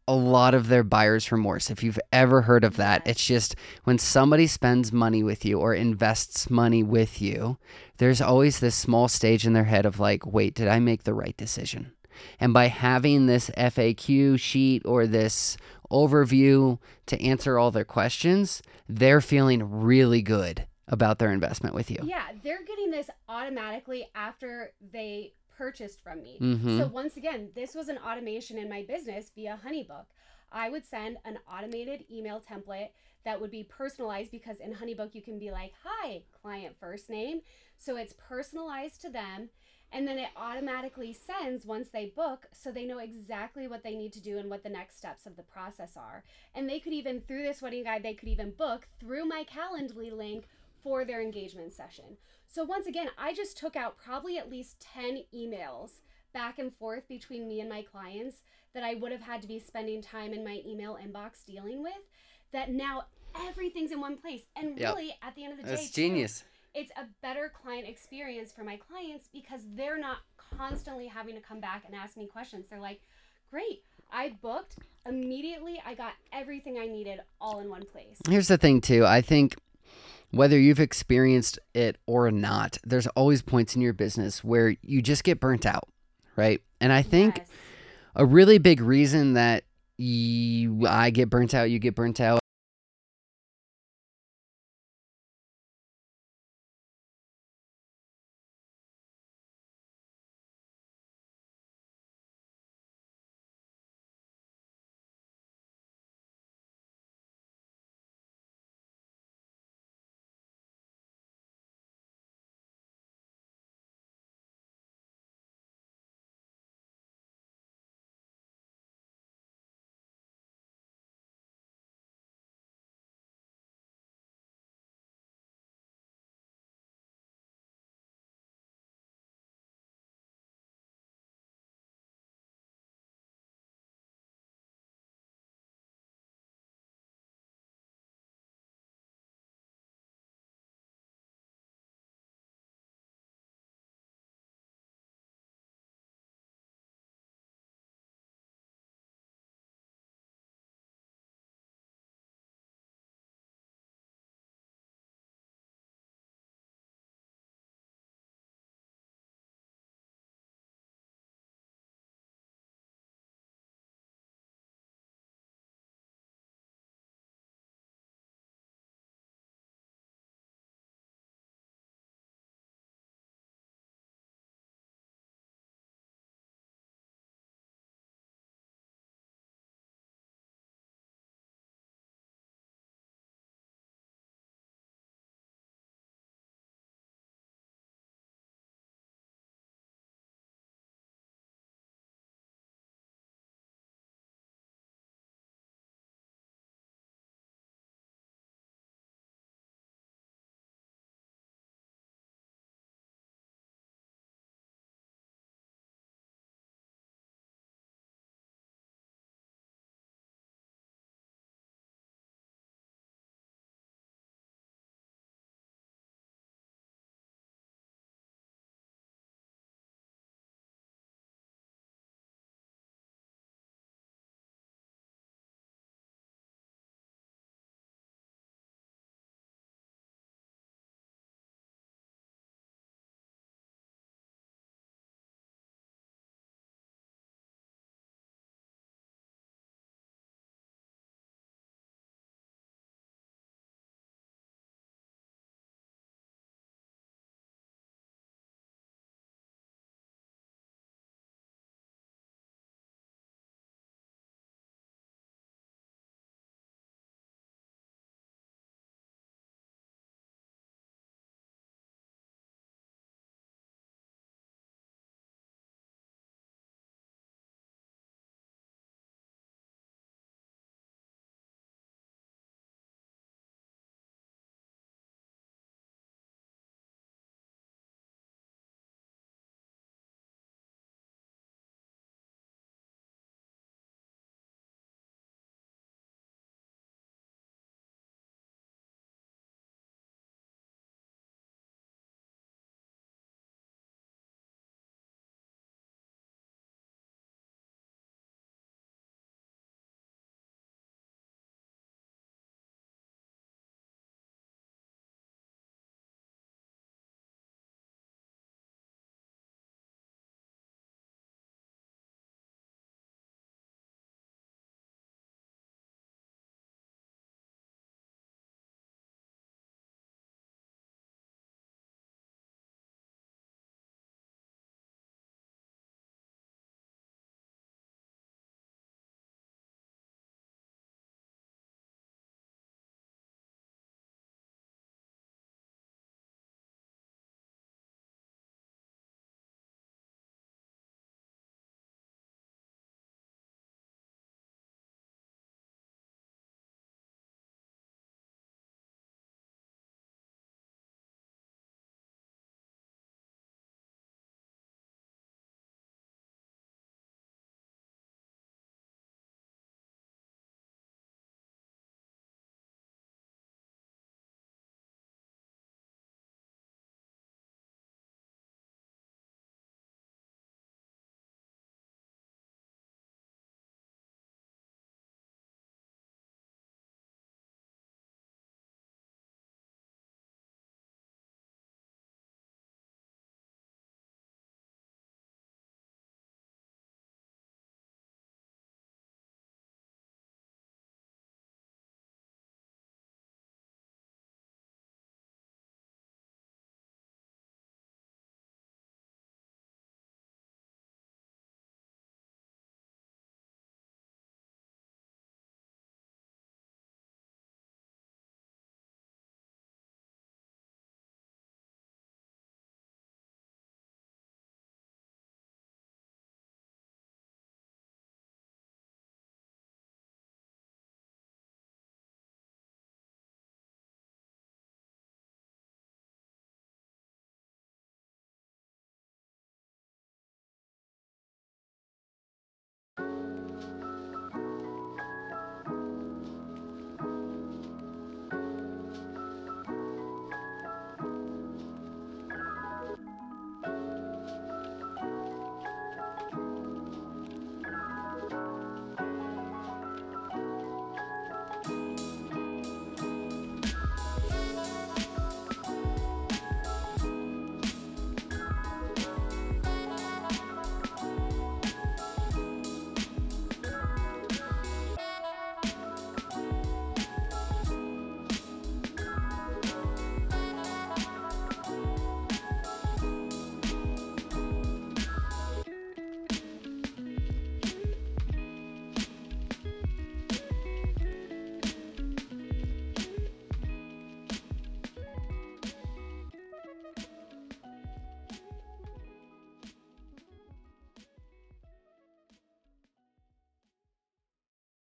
a 0.08 0.16
lot 0.16 0.54
of 0.54 0.68
their 0.68 0.84
buyer's 0.84 1.32
remorse. 1.32 1.72
If 1.72 1.84
you've 1.84 2.00
ever 2.14 2.44
heard 2.44 2.64
of 2.64 2.78
that, 2.78 3.06
it's 3.08 3.26
just 3.26 3.56
when 3.86 3.98
somebody 3.98 4.46
spends 4.48 4.92
money 4.92 5.24
with 5.24 5.44
you 5.44 5.60
or 5.60 5.74
invests 5.74 6.50
money 6.50 6.84
with 6.84 7.22
you, 7.22 7.58
there's 7.98 8.22
always 8.22 8.60
this 8.60 8.76
small 8.76 9.08
stage 9.08 9.48
in 9.48 9.54
their 9.54 9.64
head 9.64 9.86
of 9.86 10.00
like, 10.00 10.26
wait, 10.26 10.54
did 10.54 10.68
I 10.68 10.80
make 10.80 11.04
the 11.04 11.14
right 11.14 11.36
decision? 11.36 11.92
And 12.40 12.54
by 12.54 12.68
having 12.68 13.26
this 13.26 13.50
FAQ 13.58 14.40
sheet 14.40 14.84
or 14.86 15.08
this 15.08 15.58
overview 15.92 16.80
to 17.08 17.22
answer 17.22 17.58
all 17.58 17.72
their 17.72 17.86
questions, 17.86 18.62
they're 18.88 19.22
feeling 19.22 19.82
really 19.82 20.22
good 20.22 20.68
about 20.88 21.18
their 21.20 21.32
investment 21.32 21.74
with 21.74 21.90
you. 21.90 21.98
Yeah, 22.04 22.26
they're 22.44 22.64
getting 22.64 22.92
this 22.92 23.10
automatically 23.28 24.08
after 24.14 24.72
they 24.94 25.34
purchased 25.56 26.02
from 26.02 26.22
me. 26.22 26.38
Mhm. 26.40 26.78
So 26.78 26.88
once 26.88 27.18
again, 27.18 27.52
this 27.56 27.76
was 27.76 27.90
an 27.90 27.98
automation 27.98 28.58
in 28.58 28.70
my 28.70 28.84
business 28.84 29.32
via 29.36 29.60
Honeybook. 29.64 30.06
I 30.52 30.70
would 30.70 30.86
send 30.86 31.18
an 31.26 31.40
automated 31.52 32.06
email 32.10 32.40
template 32.40 32.90
that 33.24 33.42
would 33.42 33.52
be 33.52 33.64
personalized 33.64 34.32
because 34.32 34.60
in 34.60 34.74
Honeybook 34.76 35.16
you 35.16 35.22
can 35.22 35.40
be 35.40 35.52
like, 35.52 35.74
"Hi, 35.84 36.24
client 36.32 36.76
first 36.78 37.10
name." 37.10 37.42
So 37.78 37.96
it's 37.98 38.14
personalized 38.14 39.02
to 39.02 39.10
them 39.10 39.50
and 39.92 40.08
then 40.08 40.18
it 40.18 40.30
automatically 40.36 41.14
sends 41.14 41.66
once 41.66 41.90
they 41.90 42.08
book 42.08 42.48
so 42.52 42.72
they 42.72 42.86
know 42.86 42.98
exactly 42.98 43.68
what 43.68 43.84
they 43.84 43.96
need 43.96 44.12
to 44.14 44.22
do 44.22 44.38
and 44.38 44.50
what 44.50 44.64
the 44.64 44.70
next 44.70 44.98
steps 44.98 45.26
of 45.26 45.36
the 45.36 45.44
process 45.44 45.96
are. 45.96 46.24
And 46.54 46.70
they 46.70 46.80
could 46.80 46.94
even 46.94 47.22
through 47.22 47.44
this 47.44 47.62
wedding 47.62 47.84
guide 47.84 48.04
they 48.04 48.14
could 48.14 48.30
even 48.30 48.52
book 48.52 48.88
through 49.00 49.26
my 49.26 49.44
Calendly 49.46 50.12
link 50.12 50.48
for 50.84 51.06
their 51.06 51.22
engagement 51.22 51.74
session. 51.74 52.18
So 52.56 52.64
once 52.64 52.88
again, 52.88 53.10
I 53.18 53.34
just 53.34 53.58
took 53.58 53.76
out 53.76 53.98
probably 53.98 54.38
at 54.38 54.50
least 54.50 54.80
10 54.80 55.24
emails 55.36 56.00
back 56.34 56.58
and 56.58 56.74
forth 56.74 57.06
between 57.10 57.50
me 57.50 57.60
and 57.60 57.68
my 57.68 57.82
clients 57.82 58.44
that 58.74 58.82
I 58.82 58.94
would 58.94 59.12
have 59.12 59.24
had 59.24 59.42
to 59.42 59.48
be 59.50 59.60
spending 59.60 60.02
time 60.02 60.32
in 60.32 60.42
my 60.42 60.62
email 60.66 60.98
inbox 60.98 61.44
dealing 61.46 61.84
with 61.84 61.92
that 62.54 62.72
now 62.72 63.08
everything's 63.46 63.92
in 63.92 64.00
one 64.00 64.16
place. 64.16 64.44
And 64.56 64.80
Yep. 64.80 64.96
really 64.96 65.18
at 65.22 65.36
the 65.36 65.44
end 65.44 65.52
of 65.52 65.66
the 65.66 65.76
day, 65.76 65.86
too, 65.86 65.92
genius. 65.92 66.46
it's 66.74 66.92
a 66.96 67.08
better 67.22 67.50
client 67.54 67.90
experience 67.90 68.54
for 68.54 68.64
my 68.64 68.78
clients 68.78 69.28
because 69.34 69.60
they're 69.74 70.00
not 70.00 70.20
constantly 70.38 71.08
having 71.08 71.36
to 71.36 71.42
come 71.42 71.60
back 71.60 71.84
and 71.86 71.94
ask 71.94 72.16
me 72.16 72.26
questions. 72.26 72.68
They're 72.70 72.80
like, 72.80 73.02
"Great, 73.52 73.84
I 74.10 74.30
booked 74.30 74.78
immediately. 75.06 75.84
I 75.86 75.94
got 75.94 76.14
everything 76.32 76.80
I 76.80 76.88
needed 76.88 77.20
all 77.42 77.60
in 77.60 77.70
one 77.70 77.84
place." 77.86 78.18
Here's 78.30 78.48
the 78.48 78.58
thing, 78.58 78.80
too. 78.80 79.06
I 79.06 79.20
think 79.20 79.56
whether 80.32 80.60
you've 80.60 80.80
experienced 80.80 81.60
it 81.74 81.98
or 82.06 82.30
not, 82.32 82.78
there's 82.84 83.08
always 83.08 83.42
points 83.42 83.76
in 83.76 83.82
your 83.82 83.94
business 83.94 84.44
where 84.44 84.76
you 84.82 85.02
just 85.02 85.24
get 85.24 85.40
burnt 85.40 85.66
out, 85.66 85.88
right? 86.36 86.62
And 86.82 86.92
I 86.92 87.02
think 87.02 87.38
Yes. 87.38 87.48
a 88.16 88.26
really 88.26 88.58
big 88.58 88.82
reason 88.82 89.34
that 89.34 89.64
you, 89.98 90.86
I 90.88 91.10
get 91.10 91.30
burnt 91.30 91.54
out, 91.54 91.70
you 91.70 91.80
get 91.80 91.96
burnt 91.96 92.20
out, 92.20 92.40